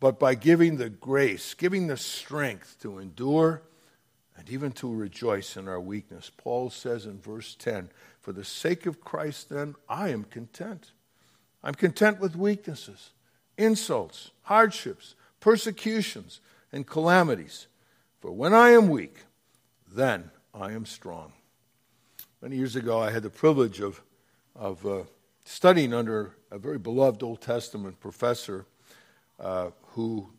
but 0.00 0.18
by 0.18 0.34
giving 0.34 0.76
the 0.76 0.90
grace, 0.90 1.54
giving 1.54 1.86
the 1.86 1.96
strength 1.96 2.76
to 2.82 2.98
endure 2.98 3.62
and 4.36 4.50
even 4.50 4.72
to 4.72 4.92
rejoice 4.92 5.56
in 5.56 5.68
our 5.68 5.80
weakness. 5.80 6.32
Paul 6.36 6.68
says 6.68 7.06
in 7.06 7.20
verse 7.20 7.54
10 7.54 7.90
For 8.20 8.32
the 8.32 8.44
sake 8.44 8.86
of 8.86 9.00
Christ, 9.00 9.50
then, 9.50 9.76
I 9.88 10.08
am 10.08 10.24
content. 10.24 10.90
I'm 11.62 11.74
content 11.74 12.18
with 12.18 12.34
weaknesses, 12.34 13.12
insults, 13.56 14.30
hardships, 14.42 15.14
persecutions, 15.40 16.40
and 16.72 16.86
calamities. 16.86 17.66
For 18.20 18.32
when 18.32 18.54
I 18.54 18.70
am 18.70 18.88
weak, 18.88 19.18
then 19.92 20.30
I 20.52 20.72
am 20.72 20.86
strong. 20.86 21.32
Many 22.40 22.56
years 22.56 22.76
ago, 22.76 23.00
I 23.00 23.10
had 23.10 23.22
the 23.22 23.30
privilege 23.30 23.80
of, 23.80 24.02
of 24.54 24.84
uh, 24.86 25.02
studying 25.44 25.92
under 25.94 26.36
a 26.50 26.58
very 26.58 26.78
beloved 26.78 27.22
Old 27.22 27.40
Testament 27.40 28.00
professor 28.00 28.66
uh, 29.38 29.70
who, 29.88 30.30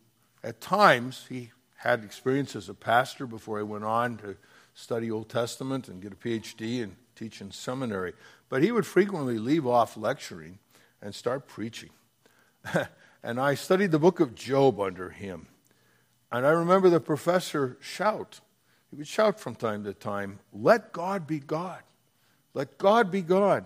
at 0.43 0.62
times, 0.62 1.25
he 1.30 1.51
had 1.78 2.04
experience 2.04 2.56
as 2.56 2.69
a 2.69 2.73
pastor 2.73 3.28
before 3.28 3.58
he 3.58 3.63
went 3.63 3.84
on 3.84 4.17
to 4.17 4.36
study 4.73 5.10
Old 5.12 5.30
Testament 5.30 5.88
and 5.88 6.01
get 6.01 6.12
a 6.12 6.15
PhD 6.15 6.84
and 6.84 6.95
teach 7.15 7.41
in 7.41 7.51
seminary. 7.51 8.13
But 8.49 8.62
he 8.62 8.71
would 8.71 8.86
frequently 8.86 9.39
leave 9.39 9.65
off 9.65 9.97
lecturing 9.97 10.60
and 11.01 11.13
start 11.13 11.47
preaching. 11.47 11.89
and 13.25 13.41
I 13.41 13.55
studied 13.55 13.89
the 13.89 13.97
book 13.97 14.19
of 14.19 14.35
Job 14.35 14.79
under 14.79 15.09
him. 15.09 15.47
And 16.31 16.45
I 16.45 16.51
remember 16.51 16.91
the 16.91 16.99
professor 16.99 17.75
shout. 17.81 18.39
He 18.91 18.95
would 18.95 19.07
shout 19.07 19.39
from 19.39 19.55
time 19.55 19.83
to 19.85 19.93
time, 19.95 20.38
Let 20.53 20.93
God 20.93 21.25
be 21.25 21.39
God. 21.39 21.81
Let 22.53 22.77
God 22.77 23.09
be 23.09 23.23
God. 23.23 23.65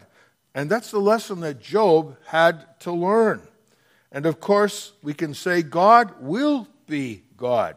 And 0.55 0.69
that's 0.69 0.91
the 0.91 0.99
lesson 0.99 1.41
that 1.41 1.59
Job 1.59 2.15
had 2.27 2.79
to 2.81 2.93
learn. 2.93 3.41
And 4.13 4.25
of 4.25 4.39
course, 4.39 4.93
we 5.03 5.13
can 5.13 5.33
say 5.33 5.61
God 5.61 6.21
will 6.21 6.65
be 6.87 7.23
God. 7.35 7.75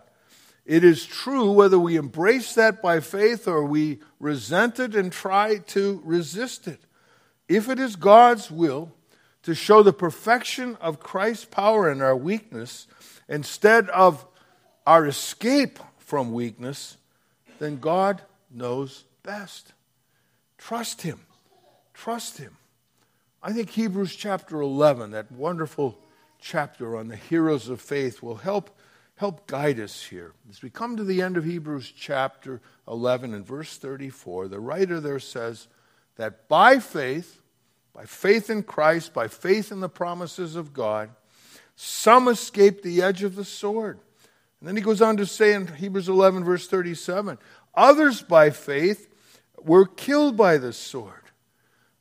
It 0.64 0.84
is 0.84 1.04
true 1.04 1.50
whether 1.50 1.80
we 1.80 1.96
embrace 1.96 2.54
that 2.54 2.80
by 2.80 3.00
faith 3.00 3.48
or 3.48 3.64
we 3.64 3.98
resent 4.20 4.78
it 4.78 4.94
and 4.94 5.10
try 5.10 5.58
to 5.58 6.00
resist 6.04 6.68
it. 6.68 6.80
If 7.48 7.68
it 7.68 7.80
is 7.80 7.96
God's 7.96 8.52
will 8.52 8.92
to 9.42 9.55
show 9.55 9.83
the 9.83 9.92
perfection 9.92 10.76
of 10.81 11.00
Christ's 11.00 11.44
power 11.44 11.90
in 11.90 12.00
our 12.00 12.16
weakness 12.16 12.87
instead 13.28 13.88
of 13.90 14.24
our 14.87 15.07
escape 15.07 15.78
from 15.98 16.33
weakness, 16.33 16.96
then 17.59 17.78
God 17.78 18.22
knows 18.50 19.05
best. 19.22 19.72
Trust 20.59 21.02
Him. 21.02 21.20
Trust 21.94 22.38
Him. 22.38 22.57
I 23.42 23.52
think 23.52 23.70
Hebrews 23.70 24.14
chapter 24.14 24.61
11, 24.61 25.11
that 25.12 25.33
wonderful 25.33 25.98
chapter 26.40 26.96
on 26.96 27.09
the 27.09 27.16
heroes 27.16 27.68
of 27.68 27.81
faith, 27.81 28.22
will 28.22 28.37
help, 28.37 28.76
help 29.16 29.46
guide 29.48 29.81
us 29.81 30.05
here. 30.05 30.33
As 30.48 30.62
we 30.62 30.70
come 30.70 30.96
to 30.96 31.05
the 31.05 31.22
end 31.22 31.37
of 31.37 31.44
Hebrews 31.44 31.92
chapter 31.96 32.61
11 32.87 33.35
and 33.35 33.46
verse 33.46 33.76
34, 33.78 34.48
the 34.48 34.61
writer 34.61 35.00
there 35.00 35.18
says 35.18 35.66
that 36.16 36.48
by 36.48 36.78
faith, 36.78 37.41
by 37.94 38.05
faith 38.05 38.48
in 38.48 38.62
Christ, 38.62 39.12
by 39.12 39.28
faith 39.28 39.70
in 39.70 39.81
the 39.81 39.88
promises 39.88 40.57
of 40.57 40.72
God, 40.72 41.11
some 41.76 42.28
escaped 42.28 42.83
the 42.83 43.02
edge 43.02 43.22
of 43.22 43.35
the 43.35 43.44
sword. 43.44 43.98
And 44.61 44.68
then 44.68 44.76
he 44.76 44.83
goes 44.83 45.02
on 45.02 45.16
to 45.16 45.26
say 45.26 45.55
in 45.55 45.66
Hebrews 45.66 46.09
11, 46.09 46.44
verse 46.44 46.68
37, 46.68 47.38
others 47.74 48.22
by 48.22 48.50
faith 48.50 49.09
were 49.61 49.87
killed 49.87 50.37
by 50.37 50.59
the 50.59 50.72
sword. 50.72 51.22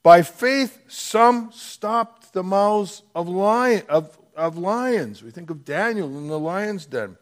By 0.04 0.22
faith, 0.24 0.80
some 0.88 1.52
stopped 1.52 2.34
the 2.34 2.44
mouths 2.44 3.04
of, 3.14 3.28
lion, 3.28 3.84
of, 3.88 4.18
of 4.36 4.58
lions. 4.58 5.22
We 5.22 5.32
think 5.32 5.50
of 5.50 5.64
Daniel 5.64 6.18
in 6.18 6.28
the 6.28 6.40
lion's 6.40 6.86
den. 6.86 7.18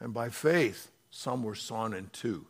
And 0.00 0.12
by 0.12 0.28
faith, 0.28 0.90
some 1.10 1.42
were 1.42 1.54
sawn 1.54 1.94
in 1.94 2.10
two. 2.12 2.46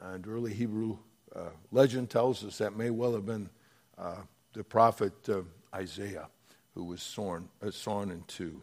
And 0.00 0.26
early 0.26 0.54
Hebrew 0.54 0.98
uh, 1.34 1.50
legend 1.70 2.10
tells 2.10 2.44
us 2.44 2.58
that 2.58 2.76
may 2.76 2.90
well 2.90 3.12
have 3.14 3.26
been 3.26 3.50
uh, 3.98 4.22
the 4.54 4.64
prophet 4.64 5.12
uh, 5.28 5.42
Isaiah 5.74 6.28
who 6.74 6.84
was 6.84 7.02
sawn, 7.02 7.48
uh, 7.62 7.70
sawn 7.70 8.10
in 8.10 8.24
two. 8.26 8.62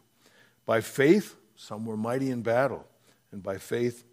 By 0.65 0.82
faith, 0.82 1.36
some 1.56 1.86
were 1.86 1.97
mighty 1.97 2.30
in 2.30 2.41
battle. 2.41 2.86
And 3.32 3.41
by 3.41 3.58
faith, 3.58 4.04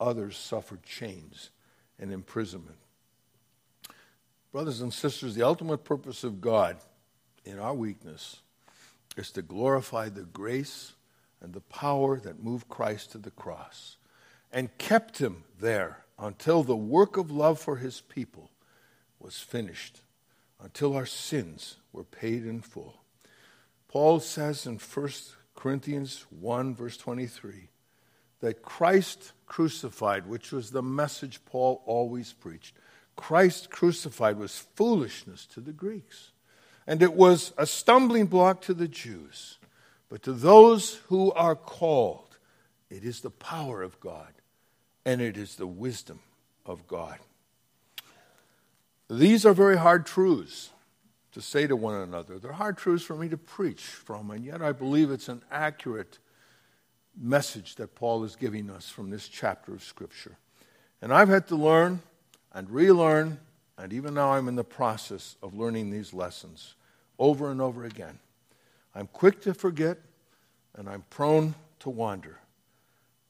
others 0.00 0.36
suffered 0.36 0.82
chains 0.82 1.50
and 1.98 2.12
imprisonment. 2.12 2.78
Brothers 4.52 4.80
and 4.80 4.92
sisters, 4.92 5.34
the 5.34 5.42
ultimate 5.42 5.84
purpose 5.84 6.24
of 6.24 6.40
God 6.40 6.76
in 7.44 7.58
our 7.58 7.74
weakness 7.74 8.40
is 9.16 9.30
to 9.32 9.42
glorify 9.42 10.08
the 10.08 10.22
grace 10.22 10.92
and 11.40 11.52
the 11.52 11.60
power 11.60 12.18
that 12.20 12.42
moved 12.42 12.68
Christ 12.68 13.12
to 13.12 13.18
the 13.18 13.30
cross 13.30 13.96
and 14.52 14.76
kept 14.78 15.18
him 15.18 15.44
there 15.58 16.04
until 16.18 16.62
the 16.62 16.76
work 16.76 17.16
of 17.16 17.30
love 17.30 17.58
for 17.58 17.76
his 17.76 18.00
people 18.00 18.50
was 19.18 19.40
finished, 19.40 20.00
until 20.64 20.96
our 20.96 21.06
sins 21.06 21.76
were 21.92 22.04
paid 22.04 22.46
in 22.46 22.60
full. 22.62 22.96
Paul 23.86 24.18
says 24.18 24.66
in 24.66 24.78
1 24.78 25.08
Corinthians 25.54 26.24
1, 26.30 26.74
verse 26.74 26.96
23, 26.96 27.68
that 28.40 28.62
Christ 28.62 29.32
crucified, 29.46 30.26
which 30.26 30.52
was 30.52 30.70
the 30.70 30.82
message 30.82 31.44
Paul 31.44 31.82
always 31.84 32.32
preached, 32.32 32.74
Christ 33.14 33.70
crucified 33.70 34.38
was 34.38 34.66
foolishness 34.74 35.46
to 35.48 35.60
the 35.60 35.72
Greeks. 35.72 36.32
And 36.86 37.02
it 37.02 37.14
was 37.14 37.52
a 37.56 37.66
stumbling 37.66 38.26
block 38.26 38.62
to 38.62 38.74
the 38.74 38.88
Jews. 38.88 39.58
But 40.08 40.22
to 40.22 40.32
those 40.32 40.96
who 41.08 41.30
are 41.32 41.56
called, 41.56 42.38
it 42.90 43.04
is 43.04 43.20
the 43.20 43.30
power 43.30 43.82
of 43.82 44.00
God 44.00 44.32
and 45.04 45.20
it 45.20 45.36
is 45.36 45.56
the 45.56 45.66
wisdom 45.66 46.20
of 46.64 46.86
God. 46.86 47.18
These 49.08 49.44
are 49.44 49.52
very 49.52 49.76
hard 49.76 50.06
truths 50.06 50.70
to 51.32 51.42
say 51.42 51.66
to 51.66 51.76
one 51.76 51.94
another. 51.94 52.38
They're 52.38 52.52
hard 52.52 52.78
truths 52.78 53.04
for 53.04 53.16
me 53.16 53.28
to 53.28 53.36
preach 53.36 53.82
from, 53.82 54.30
and 54.30 54.44
yet 54.44 54.62
I 54.62 54.72
believe 54.72 55.10
it's 55.10 55.28
an 55.28 55.42
accurate 55.50 56.18
message 57.20 57.74
that 57.76 57.94
Paul 57.94 58.24
is 58.24 58.36
giving 58.36 58.70
us 58.70 58.88
from 58.88 59.10
this 59.10 59.28
chapter 59.28 59.74
of 59.74 59.82
Scripture. 59.82 60.36
And 61.02 61.12
I've 61.12 61.28
had 61.28 61.48
to 61.48 61.56
learn 61.56 62.00
and 62.52 62.70
relearn, 62.70 63.38
and 63.76 63.92
even 63.92 64.14
now 64.14 64.32
I'm 64.32 64.48
in 64.48 64.56
the 64.56 64.64
process 64.64 65.36
of 65.42 65.54
learning 65.54 65.90
these 65.90 66.14
lessons 66.14 66.74
over 67.18 67.50
and 67.50 67.60
over 67.60 67.84
again. 67.84 68.18
I'm 68.94 69.08
quick 69.08 69.42
to 69.42 69.54
forget, 69.54 69.98
and 70.76 70.88
I'm 70.88 71.04
prone 71.10 71.54
to 71.80 71.90
wander. 71.90 72.38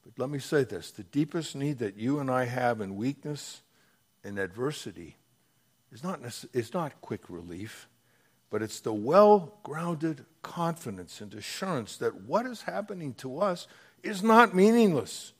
But 0.03 0.19
let 0.19 0.29
me 0.29 0.39
say 0.39 0.63
this 0.63 0.91
the 0.91 1.03
deepest 1.03 1.55
need 1.55 1.79
that 1.79 1.97
you 1.97 2.19
and 2.19 2.29
I 2.29 2.45
have 2.45 2.81
in 2.81 2.95
weakness 2.95 3.61
and 4.23 4.39
adversity 4.39 5.17
is 5.95 6.03
not, 6.03 6.19
is 6.51 6.73
not 6.73 6.99
quick 6.99 7.29
relief, 7.29 7.87
but 8.49 8.61
it's 8.61 8.81
the 8.81 8.91
well 8.91 9.57
grounded 9.63 10.25
confidence 10.41 11.21
and 11.21 11.33
assurance 11.33 11.95
that 11.97 12.23
what 12.23 12.45
is 12.45 12.63
happening 12.63 13.13
to 13.13 13.39
us 13.39 13.65
is 14.03 14.21
not 14.21 14.53
meaningless. 14.53 15.31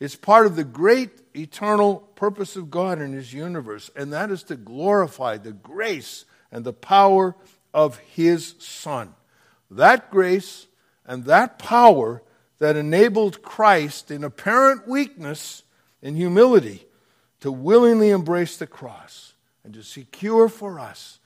It's 0.00 0.16
part 0.16 0.46
of 0.46 0.56
the 0.56 0.64
great 0.64 1.10
eternal 1.36 1.96
purpose 2.14 2.56
of 2.56 2.70
God 2.70 2.98
in 2.98 3.12
His 3.12 3.34
universe, 3.34 3.90
and 3.94 4.10
that 4.14 4.30
is 4.30 4.42
to 4.44 4.56
glorify 4.56 5.36
the 5.36 5.52
grace 5.52 6.24
and 6.50 6.64
the 6.64 6.72
power 6.72 7.36
of 7.74 7.98
His 7.98 8.54
Son. 8.58 9.14
That 9.70 10.10
grace 10.10 10.66
and 11.04 11.26
that 11.26 11.58
power 11.58 12.22
that 12.58 12.74
enabled 12.74 13.42
Christ 13.42 14.10
in 14.10 14.24
apparent 14.24 14.88
weakness 14.88 15.62
and 16.02 16.16
humility 16.16 16.86
to 17.40 17.52
willingly 17.52 18.08
embrace 18.08 18.56
the 18.56 18.66
cross 18.66 19.34
and 19.70 19.76
to 19.76 19.84
secure 19.84 20.48
for 20.48 20.80
us 20.80 21.20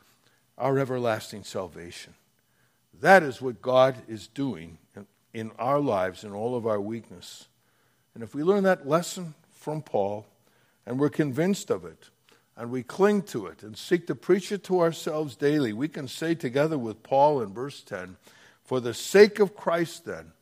our 0.58 0.78
everlasting 0.78 1.44
salvation. 1.44 2.12
That 3.00 3.22
is 3.22 3.40
what 3.40 3.62
God 3.62 3.96
is 4.06 4.26
doing 4.26 4.76
in 5.32 5.50
our 5.58 5.80
lives 5.80 6.24
in 6.24 6.32
all 6.32 6.54
of 6.54 6.66
our 6.66 6.78
weakness. 6.78 7.48
And 8.12 8.22
if 8.22 8.34
we 8.34 8.42
learn 8.42 8.64
that 8.64 8.86
lesson 8.86 9.32
from 9.50 9.80
Paul 9.80 10.26
and 10.84 11.00
we're 11.00 11.08
convinced 11.08 11.70
of 11.70 11.86
it 11.86 12.10
and 12.54 12.70
we 12.70 12.82
cling 12.82 13.22
to 13.22 13.46
it 13.46 13.62
and 13.62 13.78
seek 13.78 14.06
to 14.08 14.14
preach 14.14 14.52
it 14.52 14.62
to 14.64 14.80
ourselves 14.80 15.36
daily, 15.36 15.72
we 15.72 15.88
can 15.88 16.06
say 16.06 16.34
together 16.34 16.76
with 16.76 17.02
Paul 17.02 17.40
in 17.40 17.54
verse 17.54 17.80
10 17.80 18.18
For 18.62 18.78
the 18.78 18.92
sake 18.92 19.38
of 19.38 19.56
Christ, 19.56 20.04
then, 20.04 20.32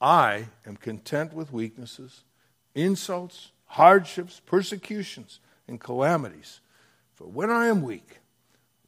I 0.00 0.46
am 0.66 0.76
content 0.76 1.34
with 1.34 1.52
weaknesses, 1.52 2.22
insults, 2.74 3.50
hardships, 3.66 4.40
persecutions, 4.46 5.38
and 5.68 5.78
calamities. 5.78 6.61
For 7.14 7.24
when 7.24 7.50
I 7.50 7.66
am 7.66 7.82
weak, 7.82 8.18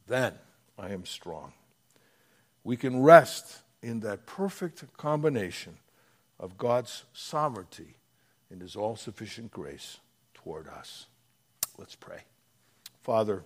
then 0.07 0.33
I 0.77 0.89
am 0.89 1.05
strong. 1.05 1.53
We 2.63 2.77
can 2.77 3.01
rest 3.03 3.61
in 3.81 3.99
that 4.01 4.25
perfect 4.25 4.83
combination 4.97 5.77
of 6.39 6.57
God's 6.57 7.03
sovereignty 7.13 7.95
and 8.49 8.61
his 8.61 8.75
all 8.75 8.95
sufficient 8.95 9.51
grace 9.51 9.99
toward 10.33 10.67
us. 10.67 11.05
Let's 11.77 11.95
pray. 11.95 12.23
Father, 13.01 13.43